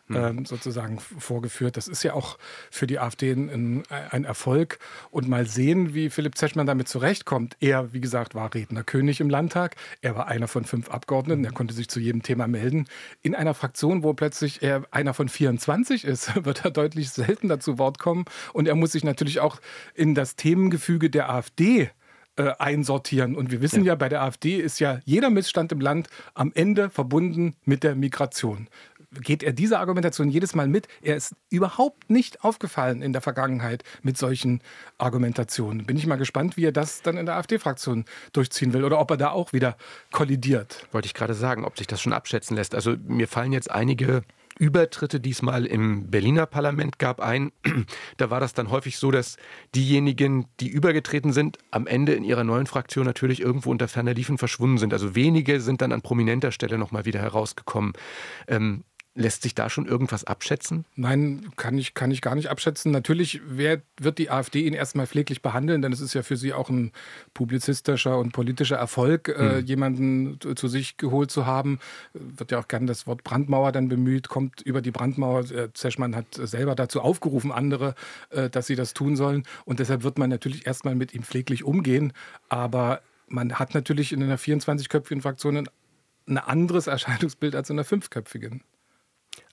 [0.09, 1.77] Ähm, sozusagen vorgeführt.
[1.77, 2.37] Das ist ja auch
[2.69, 4.79] für die AfD ein, ein, Erfolg.
[5.09, 7.57] Und mal sehen, wie Philipp Zeschmann damit zurechtkommt.
[7.59, 9.75] Er, wie gesagt, war Rednerkönig im Landtag.
[10.01, 11.43] Er war einer von fünf Abgeordneten.
[11.45, 12.85] Er konnte sich zu jedem Thema melden.
[13.21, 17.77] In einer Fraktion, wo plötzlich er einer von 24 ist, wird er deutlich seltener zu
[17.77, 18.25] Wort kommen.
[18.53, 19.59] Und er muss sich natürlich auch
[19.95, 21.89] in das Themengefüge der AfD
[22.37, 23.35] äh, einsortieren.
[23.35, 23.93] Und wir wissen ja.
[23.93, 27.95] ja, bei der AfD ist ja jeder Missstand im Land am Ende verbunden mit der
[27.95, 28.67] Migration
[29.21, 30.87] geht er diese Argumentation jedes Mal mit.
[31.01, 34.61] Er ist überhaupt nicht aufgefallen in der Vergangenheit mit solchen
[34.97, 35.85] Argumentationen.
[35.85, 39.11] Bin ich mal gespannt, wie er das dann in der AfD-Fraktion durchziehen will oder ob
[39.11, 39.77] er da auch wieder
[40.11, 40.87] kollidiert.
[40.91, 42.75] Wollte ich gerade sagen, ob sich das schon abschätzen lässt.
[42.75, 44.23] Also mir fallen jetzt einige
[44.57, 47.51] Übertritte diesmal im Berliner Parlament gab ein.
[48.17, 49.35] Da war das dann häufig so, dass
[49.75, 54.37] diejenigen, die übergetreten sind, am Ende in ihrer neuen Fraktion natürlich irgendwo unter ferner Liefen
[54.37, 54.93] verschwunden sind.
[54.93, 57.93] Also wenige sind dann an prominenter Stelle nochmal wieder herausgekommen.
[58.47, 58.85] Ähm,
[59.17, 60.83] Lässt sich da schon irgendwas abschätzen?
[60.97, 62.91] Nein, kann ich, kann ich gar nicht abschätzen.
[62.91, 66.51] Natürlich wird, wird die AfD ihn erstmal pfleglich behandeln, denn es ist ja für sie
[66.51, 66.91] auch ein
[67.33, 69.33] publizistischer und politischer Erfolg, mhm.
[69.45, 69.65] äh, hm.
[69.65, 71.79] jemanden zu sich geholt zu haben.
[72.13, 75.49] Wird ja auch gern das Wort Brandmauer dann bemüht, kommt über die Brandmauer.
[75.49, 77.95] Äh, Zeschmann hat selber dazu aufgerufen, andere,
[78.31, 79.43] äh, dass sie das tun sollen.
[79.63, 82.11] Und deshalb wird man natürlich erstmal mit ihm pfleglich umgehen.
[82.49, 85.69] Aber man hat natürlich in einer 24-köpfigen Fraktion
[86.27, 88.61] ein anderes Erscheinungsbild als in einer fünfköpfigen.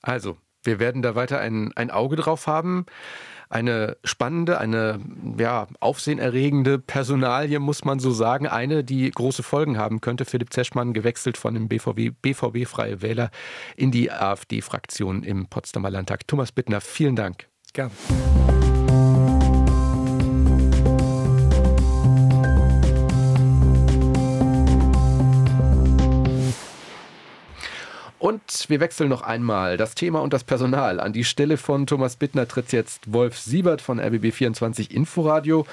[0.01, 2.85] Also, wir werden da weiter ein, ein Auge drauf haben.
[3.49, 4.99] Eine spannende, eine
[5.37, 8.47] ja, aufsehenerregende Personalie, muss man so sagen.
[8.47, 10.25] Eine, die große Folgen haben könnte.
[10.25, 13.29] Philipp Zeschmann gewechselt von dem BVB, BVB Freie Wähler
[13.75, 16.27] in die AfD-Fraktion im Potsdamer Landtag.
[16.27, 17.47] Thomas Bittner, vielen Dank.
[17.73, 17.91] Gerne.
[28.23, 31.01] Und wir wechseln noch einmal das Thema und das Personal.
[31.01, 35.65] An die Stelle von Thomas Bittner tritt jetzt Wolf Siebert von RBB24 Inforadio.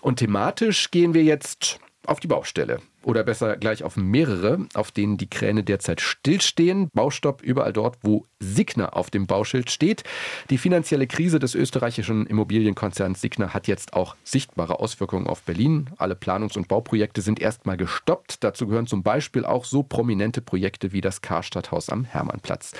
[0.00, 2.80] Und thematisch gehen wir jetzt auf die Baustelle.
[3.04, 6.88] Oder besser gleich auf mehrere, auf denen die Kräne derzeit stillstehen.
[6.92, 10.04] Baustopp überall dort, wo Signa auf dem Bauschild steht.
[10.50, 15.90] Die finanzielle Krise des österreichischen Immobilienkonzerns Signa hat jetzt auch sichtbare Auswirkungen auf Berlin.
[15.98, 18.42] Alle Planungs- und Bauprojekte sind erstmal gestoppt.
[18.44, 22.72] Dazu gehören zum Beispiel auch so prominente Projekte wie das Karstadthaus am Hermannplatz.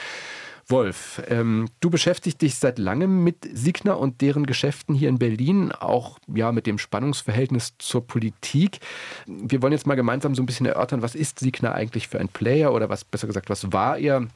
[0.71, 5.73] Wolf, ähm, du beschäftigst dich seit langem mit Signa und deren Geschäften hier in Berlin,
[5.73, 8.81] auch ja mit dem Spannungsverhältnis zur Politik.
[9.27, 12.29] Wir wollen jetzt mal gemeinsam so ein bisschen erörtern, was ist Signa eigentlich für ein
[12.29, 14.27] Player oder was besser gesagt, was war er?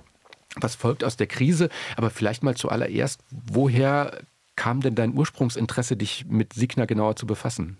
[0.57, 1.68] Was folgt aus der Krise?
[1.97, 4.20] Aber vielleicht mal zuallererst, woher
[4.57, 7.77] kam denn dein Ursprungsinteresse, dich mit Signa genauer zu befassen?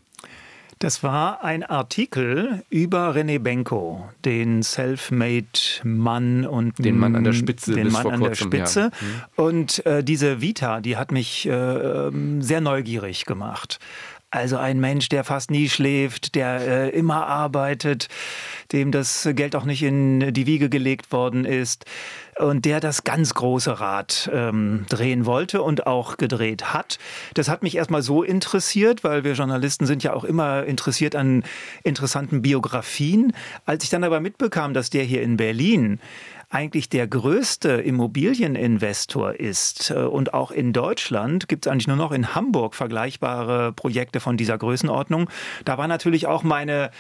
[0.79, 7.75] Das war ein Artikel über René Benko, den Self-Made-Mann und den Mann an der Spitze.
[7.75, 8.81] Den Mann an der Spitze.
[8.81, 8.87] Ja.
[8.87, 9.45] Mhm.
[9.45, 13.79] Und äh, diese Vita, die hat mich äh, ähm, sehr neugierig gemacht.
[14.31, 18.09] Also ein Mensch, der fast nie schläft, der äh, immer arbeitet,
[18.73, 21.85] dem das Geld auch nicht in die Wiege gelegt worden ist
[22.39, 26.99] und der das ganz große Rad ähm, drehen wollte und auch gedreht hat.
[27.35, 31.45] Das hat mich erstmal so interessiert, weil wir Journalisten sind ja auch immer interessiert an
[31.83, 33.33] interessanten Biografien.
[33.67, 36.01] Als ich dann aber mitbekam, dass der hier in Berlin
[36.55, 42.13] eigentlich der größte Immobilieninvestor ist äh, und auch in Deutschland gibt es eigentlich nur noch
[42.13, 45.29] in Hamburg vergleichbare Projekte von dieser Größenordnung.
[45.65, 46.93] Da war natürlich auch meine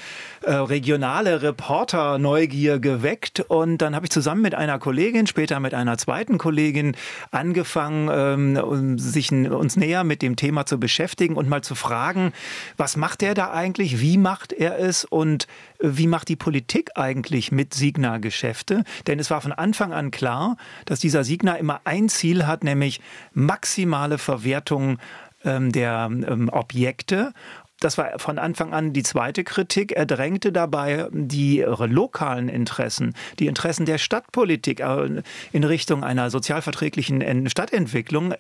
[0.42, 5.98] äh, regionale Reporter-Neugier geweckt und dann habe ich zusammen mit einer Kollegin, später mit einer
[5.98, 6.96] zweiten Kollegin
[7.30, 12.32] angefangen, ähm, sich uns näher mit dem Thema zu beschäftigen und mal zu fragen,
[12.76, 15.46] was macht er da eigentlich, wie macht er es und
[15.78, 18.82] wie macht die Politik eigentlich mit Signa-Geschäfte?
[19.06, 23.00] Denn es war von Anfang an klar, dass dieser Signa immer ein Ziel hat, nämlich
[23.32, 24.98] maximale Verwertung
[25.44, 27.32] ähm, der ähm, Objekte
[27.80, 29.92] das war von Anfang an die zweite Kritik.
[29.92, 37.50] Er drängte dabei die lokalen Interessen, die Interessen der Stadtpolitik äh, in Richtung einer sozialverträglichen
[37.50, 38.34] Stadtentwicklung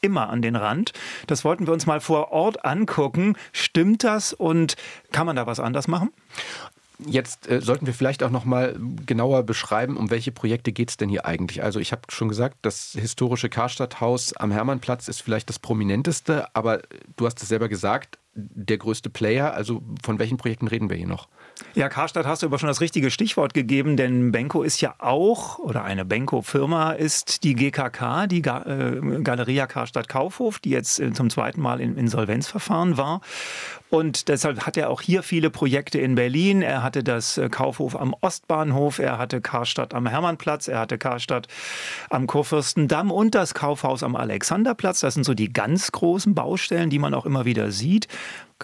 [0.00, 0.92] immer an den Rand.
[1.26, 3.36] Das wollten wir uns mal vor Ort angucken.
[3.52, 4.76] Stimmt das und
[5.10, 6.10] kann man da was anders machen?
[7.06, 10.96] Jetzt äh, sollten wir vielleicht auch noch mal genauer beschreiben, um welche Projekte geht es
[10.96, 11.62] denn hier eigentlich.
[11.62, 16.82] Also ich habe schon gesagt, das historische Karstadthaus am Hermannplatz ist vielleicht das prominenteste, aber
[17.16, 19.54] du hast es selber gesagt, der größte Player.
[19.54, 21.28] Also von welchen Projekten reden wir hier noch?
[21.74, 25.58] Ja, Karstadt hast du aber schon das richtige Stichwort gegeben, denn Benko ist ja auch,
[25.58, 31.12] oder eine Benko-Firma ist die GKK, die Ga äh, Galeria Karstadt Kaufhof, die jetzt äh,
[31.12, 33.20] zum zweiten Mal im Insolvenzverfahren war.
[33.90, 36.62] Und deshalb hat er auch hier viele Projekte in Berlin.
[36.62, 41.46] Er hatte das äh, Kaufhof am Ostbahnhof, er hatte Karstadt am Hermannplatz, er hatte Karstadt
[42.10, 44.98] am Kurfürstendamm und das Kaufhaus am Alexanderplatz.
[44.98, 48.08] Das sind so die ganz großen Baustellen, die man auch immer wieder sieht.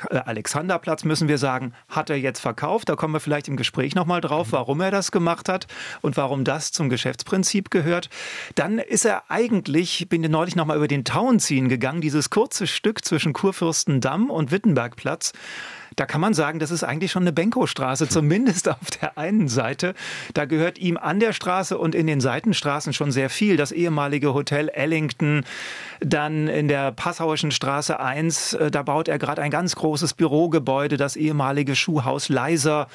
[0.09, 2.89] Äh, Alexanderplatz, müssen wir sagen, hat er jetzt verkauft.
[2.89, 4.53] Da kommen wir vielleicht im Gespräch nochmal drauf, mhm.
[4.53, 5.67] warum er das gemacht hat
[6.01, 8.09] und warum das zum Geschäftsprinzip gehört.
[8.55, 13.05] Dann ist er eigentlich, ich bin neulich nochmal über den Tauenziehen gegangen, dieses kurze Stück
[13.05, 15.33] zwischen Kurfürstendamm und Wittenbergplatz.
[15.97, 19.95] Da kann man sagen, das ist eigentlich schon eine Benkow-Straße, zumindest auf der einen Seite.
[20.35, 23.57] Da gehört ihm an der Straße und in den Seitenstraßen schon sehr viel.
[23.57, 25.45] Das ehemalige Hotel Ellington,
[26.01, 30.97] dann in der Passauischen Straße 1, äh, da baut er gerade ein ganz großes Bürogebäude,
[30.97, 32.89] das ehemalige Schuhhaus Leiser,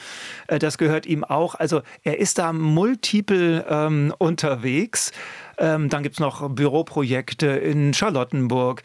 [0.48, 1.56] äh, das gehört ihm auch.
[1.56, 5.12] Also er ist da multiple ähm, unterwegs.
[5.58, 8.84] Ähm, dann gibt es noch Büroprojekte in Charlottenburg.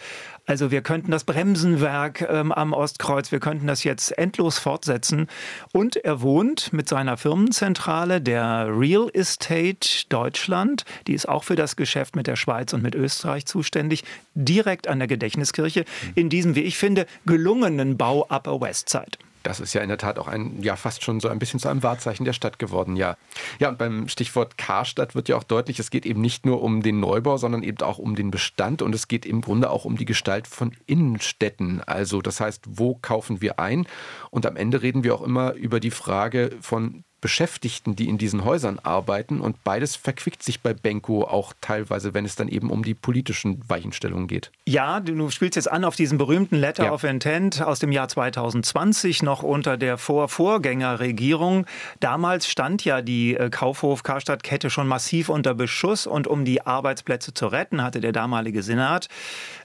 [0.50, 5.28] Also wir könnten das Bremsenwerk ähm, am Ostkreuz, wir könnten das jetzt endlos fortsetzen.
[5.72, 11.76] Und er wohnt mit seiner Firmenzentrale, der Real Estate Deutschland, die ist auch für das
[11.76, 14.02] Geschäft mit der Schweiz und mit Österreich zuständig,
[14.34, 15.84] direkt an der Gedächtniskirche,
[16.16, 19.29] in diesem, wie ich finde, gelungenen Bau Upper West Side.
[19.42, 21.68] Das ist ja in der Tat auch ein, ja, fast schon so ein bisschen zu
[21.68, 23.16] einem Wahrzeichen der Stadt geworden, ja.
[23.58, 26.82] Ja, und beim Stichwort Karstadt wird ja auch deutlich, es geht eben nicht nur um
[26.82, 29.96] den Neubau, sondern eben auch um den Bestand und es geht im Grunde auch um
[29.96, 31.80] die Gestalt von Innenstädten.
[31.80, 33.86] Also, das heißt, wo kaufen wir ein?
[34.30, 38.44] Und am Ende reden wir auch immer über die Frage von Beschäftigten, die in diesen
[38.44, 39.40] Häusern arbeiten.
[39.40, 43.62] Und beides verquickt sich bei Benko auch teilweise, wenn es dann eben um die politischen
[43.68, 44.50] Weichenstellungen geht.
[44.66, 46.92] Ja, du spielst jetzt an auf diesen berühmten Letter ja.
[46.92, 51.66] of Intent aus dem Jahr 2020, noch unter der Vor-Vorgängerregierung.
[52.00, 57.46] Damals stand ja die äh, Kaufhof-Karstadt-Kette schon massiv unter Beschuss und um die Arbeitsplätze zu
[57.46, 59.08] retten, hatte der damalige Senat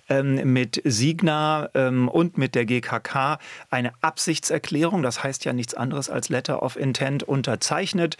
[0.10, 3.40] ähm, mit Signa ähm, und mit der GKK
[3.70, 8.18] eine Absichtserklärung, das heißt ja nichts anderes als Letter of Intent, unterzeichnet.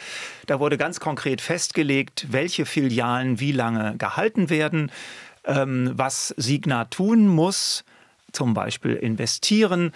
[0.48, 4.92] Da wurde ganz konkret festgelegt, welche Filialen wie lange gehalten werden,
[5.46, 7.84] ähm, was Signa tun muss,
[8.32, 9.94] zum Beispiel investieren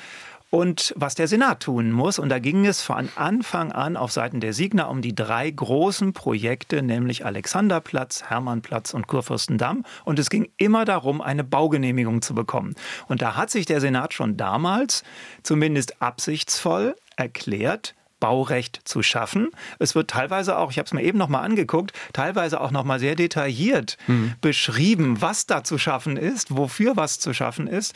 [0.49, 2.19] und was der Senat tun muss.
[2.19, 6.13] Und da ging es von Anfang an auf Seiten der Signer um die drei großen
[6.13, 9.85] Projekte, nämlich Alexanderplatz, Hermannplatz und Kurfürstendamm.
[10.05, 12.75] Und es ging immer darum, eine Baugenehmigung zu bekommen.
[13.07, 15.03] Und da hat sich der Senat schon damals
[15.43, 19.49] zumindest absichtsvoll erklärt, Baurecht zu schaffen.
[19.77, 22.83] Es wird teilweise auch, ich habe es mir eben noch mal angeguckt, teilweise auch noch
[22.83, 24.33] mal sehr detailliert mhm.
[24.41, 27.95] beschrieben, was da zu schaffen ist, wofür was zu schaffen ist.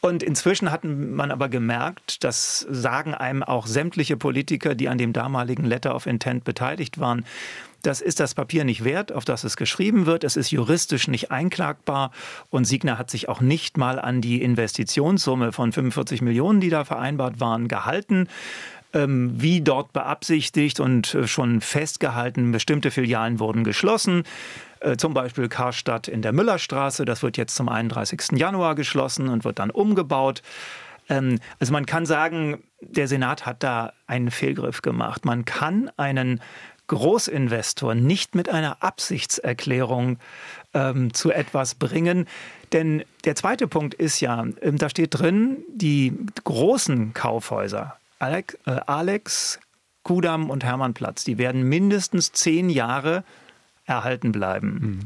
[0.00, 5.12] Und inzwischen hat man aber gemerkt, das sagen einem auch sämtliche Politiker, die an dem
[5.12, 7.24] damaligen Letter of Intent beteiligt waren,
[7.82, 10.22] das ist das Papier nicht wert, auf das es geschrieben wird.
[10.24, 12.10] Es ist juristisch nicht einklagbar.
[12.50, 16.84] Und Signer hat sich auch nicht mal an die Investitionssumme von 45 Millionen, die da
[16.84, 18.28] vereinbart waren, gehalten.
[18.92, 24.24] Ähm, wie dort beabsichtigt und äh, schon festgehalten, bestimmte Filialen wurden geschlossen.
[24.80, 27.04] Äh, zum Beispiel Karstadt in der Müllerstraße.
[27.04, 28.32] Das wird jetzt zum 31.
[28.38, 30.42] Januar geschlossen und wird dann umgebaut.
[31.08, 35.24] Ähm, also man kann sagen, der Senat hat da einen Fehlgriff gemacht.
[35.26, 36.40] Man kann einen
[36.86, 40.18] Großinvestor nicht mit einer Absichtserklärung
[40.74, 42.26] ähm, zu etwas bringen.
[42.72, 48.80] Denn der zweite Punkt ist ja, ähm, da steht drin, die großen Kaufhäuser, Alex, äh,
[48.86, 49.60] Alex
[50.02, 53.22] Kudam und Hermannplatz, die werden mindestens zehn Jahre
[53.90, 54.78] erhalten bleiben.
[54.80, 55.00] Mhm.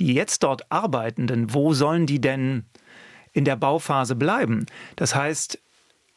[0.00, 2.64] Die jetzt dort Arbeitenden, wo sollen die denn
[3.32, 4.66] in der Bauphase bleiben?
[4.96, 5.60] Das heißt,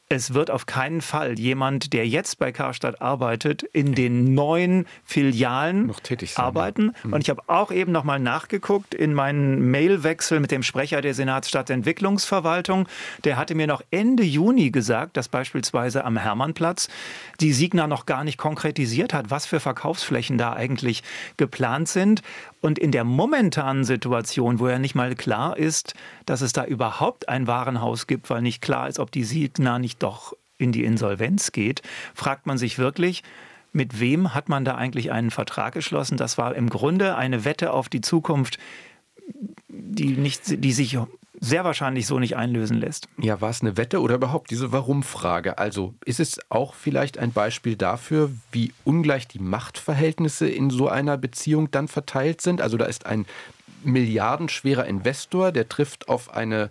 [0.10, 5.88] es wird auf keinen Fall jemand, der jetzt bei Karstadt arbeitet, in den neuen Filialen
[5.88, 6.94] noch tätig sein, arbeiten.
[6.96, 7.08] Ja.
[7.08, 7.14] Mhm.
[7.14, 11.14] Und ich habe auch eben noch mal nachgeguckt in meinen Mailwechsel mit dem Sprecher der
[11.14, 12.88] Senatsstadtentwicklungsverwaltung.
[13.26, 16.88] Der hatte mir noch Ende Juni gesagt, dass beispielsweise am Hermannplatz
[17.42, 21.04] die Signa noch gar nicht konkretisiert hat, was für Verkaufsflächen da eigentlich
[21.36, 22.22] geplant sind.
[22.68, 25.94] Und in der momentanen Situation, wo ja nicht mal klar ist,
[26.26, 30.04] dass es da überhaupt ein Warenhaus gibt, weil nicht klar ist, ob die Signa nicht
[30.04, 31.82] doch in die Insolvenz geht,
[32.14, 33.24] fragt man sich wirklich,
[33.72, 36.18] mit wem hat man da eigentlich einen Vertrag geschlossen?
[36.18, 38.60] Das war im Grunde eine Wette auf die Zukunft,
[39.70, 40.98] die, nicht, die sich
[41.40, 43.08] sehr wahrscheinlich so nicht einlösen lässt.
[43.18, 45.58] Ja, war es eine Wette oder überhaupt diese Warum-Frage?
[45.58, 51.18] Also ist es auch vielleicht ein Beispiel dafür, wie ungleich die Machtverhältnisse in so einer
[51.18, 52.62] Beziehung dann verteilt sind?
[52.62, 53.26] Also da ist ein
[53.84, 56.70] milliardenschwerer Investor, der trifft auf eine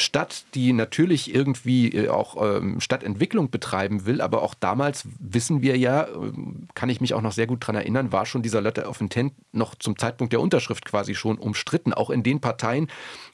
[0.00, 5.76] Stadt, die natürlich irgendwie äh, auch ähm, Stadtentwicklung betreiben will, aber auch damals wissen wir
[5.76, 6.32] ja, äh,
[6.74, 9.32] kann ich mich auch noch sehr gut daran erinnern, war schon dieser Letter of Intent
[9.52, 12.88] noch zum Zeitpunkt der Unterschrift quasi schon umstritten, auch in den Parteien,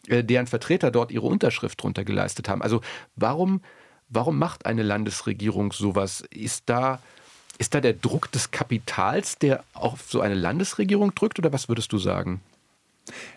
[0.09, 2.63] äh, deren Vertreter dort ihre Unterschrift drunter geleistet haben.
[2.63, 2.81] Also
[3.15, 3.61] warum,
[4.09, 6.25] warum macht eine Landesregierung sowas?
[6.31, 7.01] Ist da
[7.57, 11.93] ist da der Druck des Kapitals, der auf so eine Landesregierung drückt, oder was würdest
[11.93, 12.41] du sagen?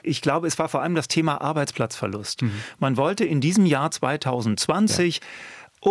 [0.03, 2.41] Ich glaube, es war vor allem das Thema Arbeitsplatzverlust.
[2.41, 2.51] Mhm.
[2.79, 5.21] Man wollte in diesem Jahr 2020 ja.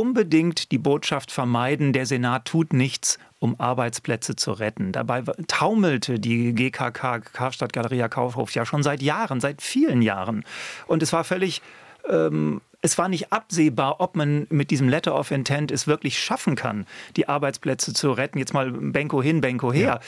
[0.01, 4.93] unbedingt die Botschaft vermeiden, der Senat tut nichts, um Arbeitsplätze zu retten.
[4.93, 10.45] Dabei taumelte die GKK, Karstadt Galeria Kaufhof, ja schon seit Jahren, seit vielen Jahren.
[10.87, 11.63] Und es war völlig
[12.09, 16.55] ähm, es war nicht absehbar, ob man mit diesem Letter of Intent es wirklich schaffen
[16.55, 16.87] kann,
[17.17, 18.39] die Arbeitsplätze zu retten.
[18.39, 20.01] Jetzt mal Benko hin, Benko her.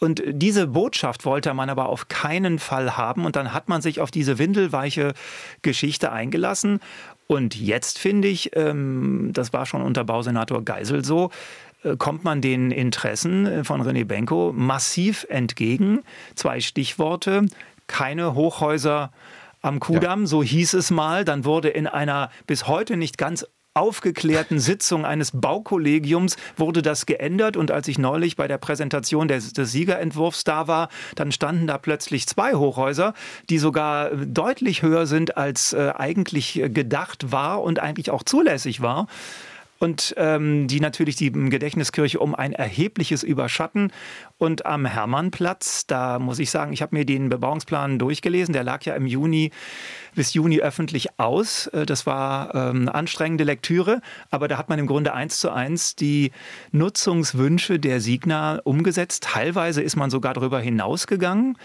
[0.00, 3.26] Und diese Botschaft wollte man aber auf keinen Fall haben.
[3.26, 5.12] Und dann hat man sich auf diese windelweiche
[5.62, 6.80] Geschichte eingelassen.
[7.26, 11.30] Und jetzt finde ich, ähm, das war schon unter Bausenator Geisel so,
[11.84, 16.00] äh, kommt man den Interessen von René Benko massiv entgegen.
[16.34, 17.46] Zwei Stichworte,
[17.86, 19.12] keine Hochhäuser
[19.62, 20.26] am Kudamm, ja.
[20.26, 21.26] so hieß es mal.
[21.26, 27.56] Dann wurde in einer bis heute nicht ganz aufgeklärten Sitzung eines Baukollegiums wurde das geändert.
[27.56, 31.78] Und als ich neulich bei der Präsentation des, des, Siegerentwurfs da war, dann standen da
[31.78, 33.14] plötzlich zwei Hochhäuser,
[33.48, 39.06] die sogar deutlich höher sind, als äh, eigentlich gedacht war und eigentlich auch zulässig war
[39.80, 43.92] und ähm, die natürlich die Gedächtniskirche um ein erhebliches überschatten.
[44.36, 48.84] Und am Hermannplatz, da muss ich sagen, ich habe mir den Bebauungsplan durchgelesen, der lag
[48.84, 49.50] ja im Juni
[50.14, 51.66] bis Juni öffentlich aus.
[51.68, 55.96] Äh, das war ähm, anstrengende Lektüre, aber da hat man im Grunde eins zu eins
[55.96, 56.30] die
[56.72, 59.24] Nutzungswünsche der Signa umgesetzt.
[59.24, 61.56] Teilweise ist man sogar darüber hinausgegangen.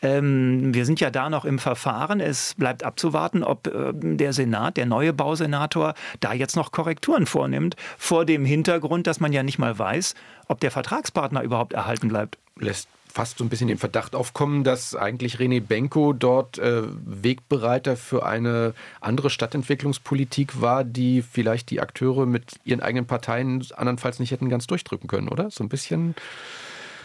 [0.00, 2.20] Ähm, wir sind ja da noch im Verfahren.
[2.20, 7.76] Es bleibt abzuwarten, ob äh, der Senat, der neue Bausenator, da jetzt noch Korrekturen vornimmt,
[7.96, 10.14] vor dem Hintergrund, dass man ja nicht mal weiß,
[10.46, 12.38] ob der Vertragspartner überhaupt erhalten bleibt.
[12.56, 17.96] Lässt fast so ein bisschen den Verdacht aufkommen, dass eigentlich René Benko dort äh, Wegbereiter
[17.96, 24.30] für eine andere Stadtentwicklungspolitik war, die vielleicht die Akteure mit ihren eigenen Parteien andernfalls nicht
[24.30, 25.50] hätten ganz durchdrücken können, oder?
[25.50, 26.14] So ein bisschen.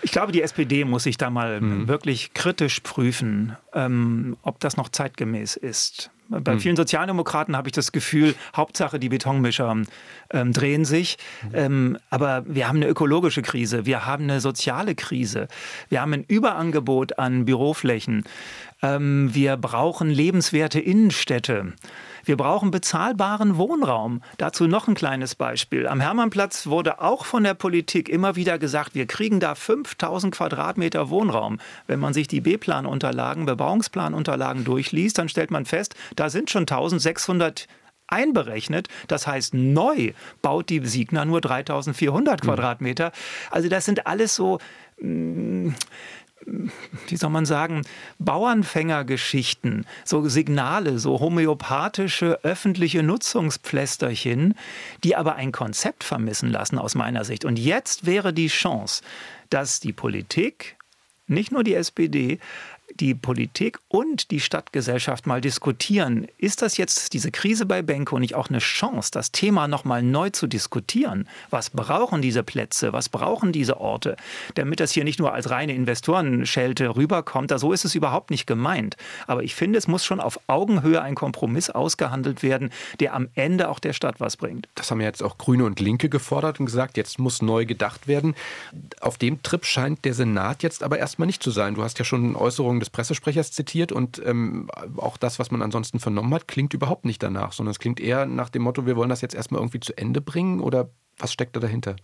[0.03, 1.87] Ich glaube, die SPD muss sich da mal mhm.
[1.87, 6.11] wirklich kritisch prüfen, ähm, ob das noch zeitgemäß ist.
[6.29, 6.59] Bei hm.
[6.59, 9.75] vielen Sozialdemokraten habe ich das Gefühl, Hauptsache die Betonmischer
[10.31, 11.17] ähm, drehen sich.
[11.53, 15.47] Ähm, aber wir haben eine ökologische Krise, wir haben eine soziale Krise,
[15.89, 18.23] wir haben ein Überangebot an Büroflächen,
[18.84, 21.73] ähm, wir brauchen lebenswerte Innenstädte.
[22.25, 24.21] Wir brauchen bezahlbaren Wohnraum.
[24.38, 25.88] Dazu noch ein kleines Beispiel.
[25.88, 31.09] Am Hermannplatz wurde auch von der Politik immer wieder gesagt, wir kriegen da 5000 Quadratmeter
[31.09, 31.59] Wohnraum.
[31.88, 37.67] Wenn man sich die B-Planunterlagen, Bebauungsplanunterlagen durchliest, dann stellt man fest, da sind schon 1600
[38.07, 38.88] einberechnet.
[39.07, 42.47] Das heißt, neu baut die Signa nur 3400 hm.
[42.47, 43.11] Quadratmeter.
[43.51, 44.59] Also das sind alles so
[45.01, 45.69] mm,
[47.07, 47.83] wie soll man sagen,
[48.19, 54.55] Bauernfängergeschichten, so Signale, so homöopathische öffentliche Nutzungspflästerchen,
[55.03, 57.45] die aber ein Konzept vermissen lassen aus meiner Sicht.
[57.45, 59.03] Und jetzt wäre die Chance,
[59.49, 60.77] dass die Politik,
[61.27, 62.39] nicht nur die SPD,
[62.99, 66.27] die Politik und die Stadtgesellschaft mal diskutieren.
[66.37, 70.29] Ist das jetzt diese Krise bei Benko nicht auch eine Chance, das Thema nochmal neu
[70.29, 71.27] zu diskutieren?
[71.49, 72.93] Was brauchen diese Plätze?
[72.93, 74.15] Was brauchen diese Orte?
[74.55, 78.45] Damit das hier nicht nur als reine Investorenschelte rüberkommt, da so ist es überhaupt nicht
[78.45, 78.95] gemeint.
[79.27, 82.69] Aber ich finde, es muss schon auf Augenhöhe ein Kompromiss ausgehandelt werden,
[82.99, 84.67] der am Ende auch der Stadt was bringt.
[84.75, 88.07] Das haben ja jetzt auch Grüne und Linke gefordert und gesagt, jetzt muss neu gedacht
[88.07, 88.35] werden.
[89.01, 91.75] Auf dem Trip scheint der Senat jetzt aber erstmal nicht zu sein.
[91.75, 95.99] Du hast ja schon Äußerungen des Pressesprechers zitiert und ähm, auch das, was man ansonsten
[95.99, 99.09] vernommen hat, klingt überhaupt nicht danach, sondern es klingt eher nach dem Motto, wir wollen
[99.09, 101.95] das jetzt erstmal irgendwie zu Ende bringen oder was steckt da dahinter?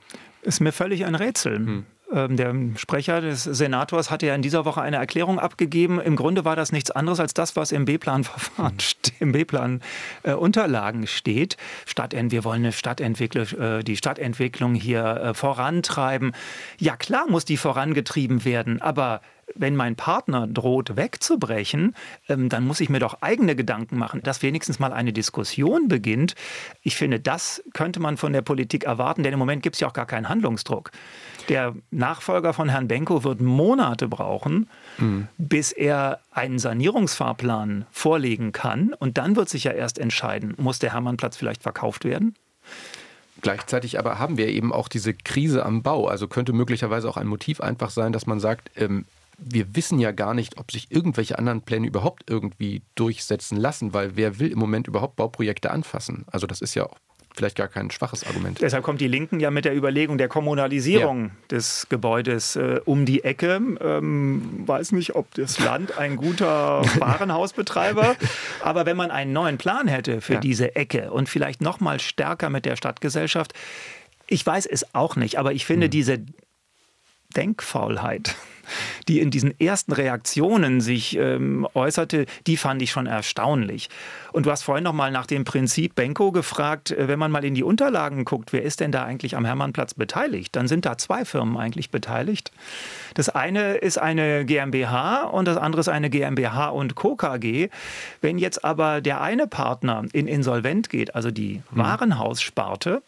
[0.41, 1.57] Ist mir völlig ein Rätsel.
[1.57, 1.85] Hm.
[2.11, 5.99] Ähm, der Sprecher des Senators hatte ja in dieser Woche eine Erklärung abgegeben.
[5.99, 9.13] Im Grunde war das nichts anderes als das, was im B-Plan-Verfahren, hm.
[9.19, 11.57] im B-Plan-Unterlagen steht.
[11.85, 16.33] Stadt, wir wollen eine Stadtentwicklung, äh, die Stadtentwicklung hier äh, vorantreiben.
[16.79, 19.21] Ja, klar muss die vorangetrieben werden, aber
[19.55, 21.95] wenn mein Partner droht wegzubrechen,
[22.27, 26.35] ähm, dann muss ich mir doch eigene Gedanken machen, dass wenigstens mal eine Diskussion beginnt.
[26.81, 29.87] Ich finde, das könnte man von der Politik erwarten, denn im Moment gibt es ja
[29.87, 30.91] auch gar keinen Handlungsdruck.
[31.49, 35.27] Der Nachfolger von Herrn Benko wird Monate brauchen, mhm.
[35.37, 38.93] bis er einen Sanierungsfahrplan vorlegen kann.
[38.93, 42.35] Und dann wird sich ja erst entscheiden, muss der Hermannplatz vielleicht verkauft werden?
[43.41, 46.07] Gleichzeitig aber haben wir eben auch diese Krise am Bau.
[46.07, 49.05] Also könnte möglicherweise auch ein Motiv einfach sein, dass man sagt, ähm,
[49.43, 54.15] wir wissen ja gar nicht, ob sich irgendwelche anderen Pläne überhaupt irgendwie durchsetzen lassen, weil
[54.15, 56.25] wer will im Moment überhaupt Bauprojekte anfassen?
[56.31, 56.97] Also das ist ja auch
[57.35, 58.59] vielleicht gar kein schwaches Argument.
[58.61, 61.31] Deshalb kommt die Linken ja mit der Überlegung der Kommunalisierung ja.
[61.51, 63.61] des Gebäudes äh, um die Ecke.
[63.79, 68.15] Ähm, weiß nicht, ob das Land ein guter Warenhausbetreiber,
[68.61, 70.39] aber wenn man einen neuen Plan hätte für ja.
[70.39, 73.53] diese Ecke und vielleicht noch mal stärker mit der Stadtgesellschaft,
[74.27, 75.91] ich weiß es auch nicht, aber ich finde hm.
[75.91, 76.19] diese
[77.35, 78.35] Denkfaulheit
[79.07, 83.89] die in diesen ersten Reaktionen sich ähm, äußerte, die fand ich schon erstaunlich.
[84.31, 87.45] Und du hast vorhin noch mal nach dem Prinzip Benko gefragt, äh, wenn man mal
[87.45, 90.55] in die Unterlagen guckt, wer ist denn da eigentlich am Hermannplatz beteiligt?
[90.55, 92.51] Dann sind da zwei Firmen eigentlich beteiligt.
[93.15, 97.15] Das eine ist eine GmbH und das andere ist eine GmbH und Co.
[97.15, 97.69] KG.
[98.21, 101.63] Wenn jetzt aber der eine Partner in Insolvent geht, also die hm.
[101.71, 103.01] Warenhaussparte,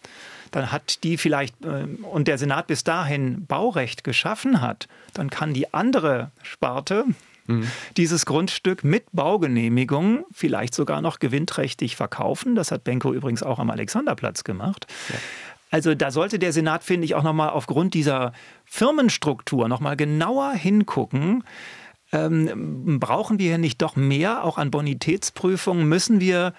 [0.52, 5.54] dann hat die vielleicht äh, und der Senat bis dahin Baurecht geschaffen hat, dann kann
[5.54, 7.06] die andere Sparte
[7.48, 7.68] mhm.
[7.98, 12.56] dieses Grundstück mit Baugenehmigung vielleicht sogar noch gewinnträchtig verkaufen.
[12.56, 14.88] Das hat Benko übrigens auch am Alexanderplatz gemacht.
[15.10, 15.16] Ja.
[15.72, 18.34] Also da sollte der Senat, finde ich, auch nochmal aufgrund dieser
[18.66, 21.46] Firmenstruktur nochmal genauer hingucken.
[22.12, 25.88] Ähm, brauchen wir hier nicht doch mehr auch an Bonitätsprüfungen?
[25.88, 26.54] Müssen wir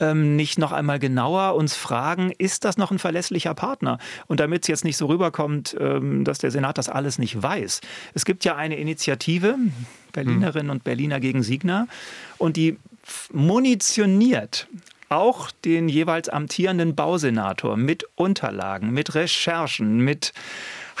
[0.00, 3.98] ähm, nicht noch einmal genauer uns fragen, ist das noch ein verlässlicher Partner?
[4.26, 7.80] Und damit es jetzt nicht so rüberkommt, ähm, dass der Senat das alles nicht weiß.
[8.14, 9.56] Es gibt ja eine Initiative,
[10.12, 10.76] Berlinerinnen hm.
[10.76, 11.86] und Berliner gegen Signa,
[12.38, 12.78] und die
[13.32, 14.68] munitioniert
[15.08, 20.32] auch den jeweils amtierenden Bausenator mit Unterlagen, mit Recherchen, mit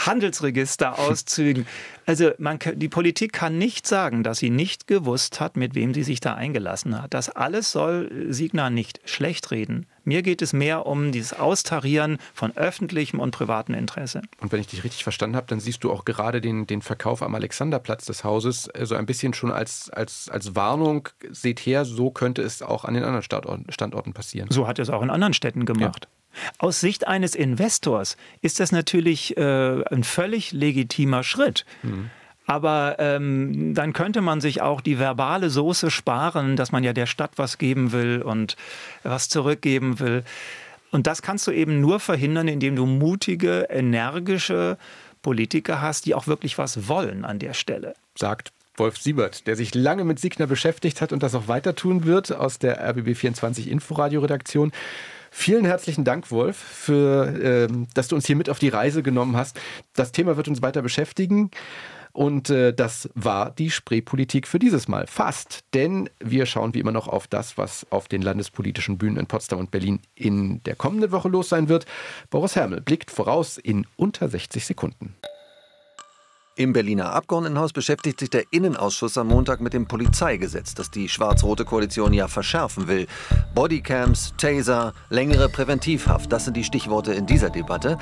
[0.06, 1.66] Handelsregisterauszügen.
[2.06, 6.02] Also man, die Politik kann nicht sagen, dass sie nicht gewusst hat, mit wem sie
[6.02, 7.14] sich da eingelassen hat.
[7.14, 9.86] Das alles soll Signa nicht schlecht reden.
[10.02, 14.22] Mir geht es mehr um dieses Austarieren von öffentlichem und privatem Interesse.
[14.40, 17.22] Und wenn ich dich richtig verstanden habe, dann siehst du auch gerade den, den Verkauf
[17.22, 21.08] am Alexanderplatz des Hauses äh, so ein bisschen schon als, als, als Warnung.
[21.30, 24.48] Seht her, so könnte es auch an den anderen Standorten, Standorten passieren.
[24.50, 26.08] So hat es auch in anderen Städten gemacht.
[26.10, 26.19] Ja.
[26.58, 31.64] Aus Sicht eines Investors ist das natürlich äh, ein völlig legitimer Schritt.
[31.82, 32.10] Mhm.
[32.46, 37.06] Aber ähm, dann könnte man sich auch die verbale Soße sparen, dass man ja der
[37.06, 38.56] Stadt was geben will und
[39.04, 40.24] was zurückgeben will.
[40.90, 44.78] Und das kannst du eben nur verhindern, indem du mutige, energische
[45.22, 47.94] Politiker hast, die auch wirklich was wollen an der Stelle.
[48.16, 52.04] Sagt Wolf Siebert, der sich lange mit Signer beschäftigt hat und das auch weiter tun
[52.04, 54.72] wird aus der RBB24 Inforadio-Redaktion.
[55.30, 59.36] Vielen herzlichen Dank, Wolf, für, äh, dass du uns hier mit auf die Reise genommen
[59.36, 59.58] hast.
[59.94, 61.50] Das Thema wird uns weiter beschäftigen.
[62.12, 65.06] Und äh, das war die Spreepolitik für dieses Mal.
[65.06, 65.60] Fast.
[65.74, 69.60] Denn wir schauen wie immer noch auf das, was auf den landespolitischen Bühnen in Potsdam
[69.60, 71.86] und Berlin in der kommenden Woche los sein wird.
[72.30, 75.14] Boris Hermel blickt voraus in unter 60 Sekunden.
[76.60, 81.64] Im Berliner Abgeordnetenhaus beschäftigt sich der Innenausschuss am Montag mit dem Polizeigesetz, das die schwarz-rote
[81.64, 83.06] Koalition ja verschärfen will.
[83.54, 87.96] Bodycams, Taser, längere Präventivhaft, das sind die Stichworte in dieser Debatte.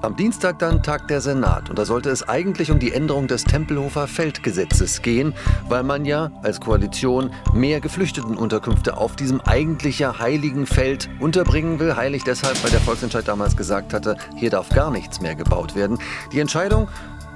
[0.00, 3.44] Am Dienstag dann tagt der Senat und da sollte es eigentlich um die Änderung des
[3.44, 5.34] Tempelhofer Feldgesetzes gehen,
[5.68, 11.96] weil man ja als Koalition mehr Geflüchtetenunterkünfte auf diesem eigentlich ja heiligen Feld unterbringen will.
[11.96, 15.98] Heilig deshalb, weil der Volksentscheid damals gesagt hatte, hier darf gar nichts mehr gebaut werden.
[16.32, 16.88] Die Entscheidung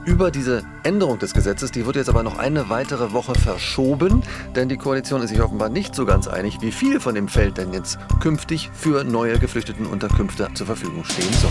[0.07, 4.23] über diese Änderung des Gesetzes, die wird jetzt aber noch eine weitere Woche verschoben,
[4.55, 7.57] denn die Koalition ist sich offenbar nicht so ganz einig, wie viel von dem Feld
[7.57, 11.51] denn jetzt künftig für neue Geflüchtetenunterkünfte zur Verfügung stehen soll.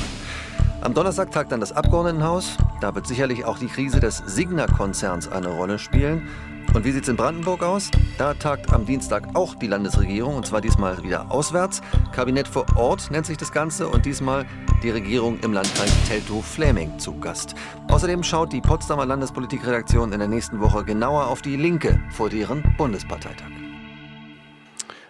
[0.82, 2.58] Am Donnerstag tagt dann das Abgeordnetenhaus.
[2.82, 6.28] Da wird sicherlich auch die Krise des Signa-Konzerns eine Rolle spielen.
[6.74, 7.92] Und wie sieht es in Brandenburg aus?
[8.18, 11.82] Da tagt am Dienstag auch die Landesregierung und zwar diesmal wieder auswärts.
[12.12, 14.46] Kabinett vor Ort nennt sich das Ganze und diesmal
[14.82, 17.56] die Regierung im Landkreis Teltow-Fläming zu Gast.
[17.90, 22.64] Außerdem schaut die Potsdamer Landespolitikredaktion in der nächsten Woche genauer auf die Linke vor deren
[22.78, 23.53] Bundesparteitag.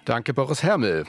[0.06, 1.06] Danke, Boris Hermel.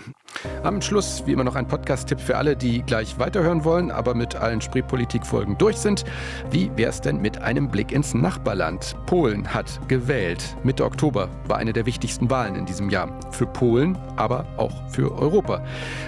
[0.63, 4.37] Am Schluss, wie immer, noch ein Podcast-Tipp für alle, die gleich weiterhören wollen, aber mit
[4.37, 6.05] allen Spreepolitik-Folgen durch sind.
[6.51, 8.95] Wie wäre es denn mit einem Blick ins Nachbarland?
[9.07, 10.57] Polen hat gewählt.
[10.63, 13.09] Mitte Oktober war eine der wichtigsten Wahlen in diesem Jahr.
[13.33, 15.65] Für Polen, aber auch für Europa.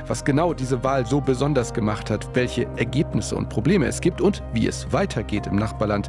[0.07, 4.45] Was genau diese Wahl so besonders gemacht hat, welche Ergebnisse und Probleme es gibt und
[4.53, 6.09] wie es weitergeht im Nachbarland,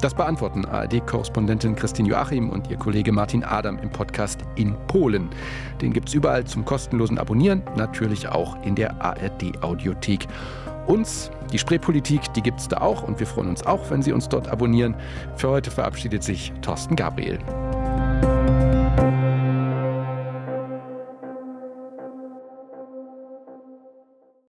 [0.00, 5.30] das beantworten ARD-Korrespondentin Christine Joachim und ihr Kollege Martin Adam im Podcast In Polen.
[5.80, 10.26] Den gibt es überall zum kostenlosen Abonnieren, natürlich auch in der ARD-Audiothek.
[10.86, 14.12] Uns, die Spreepolitik, die gibt es da auch und wir freuen uns auch, wenn Sie
[14.12, 14.94] uns dort abonnieren.
[15.36, 17.38] Für heute verabschiedet sich Thorsten Gabriel.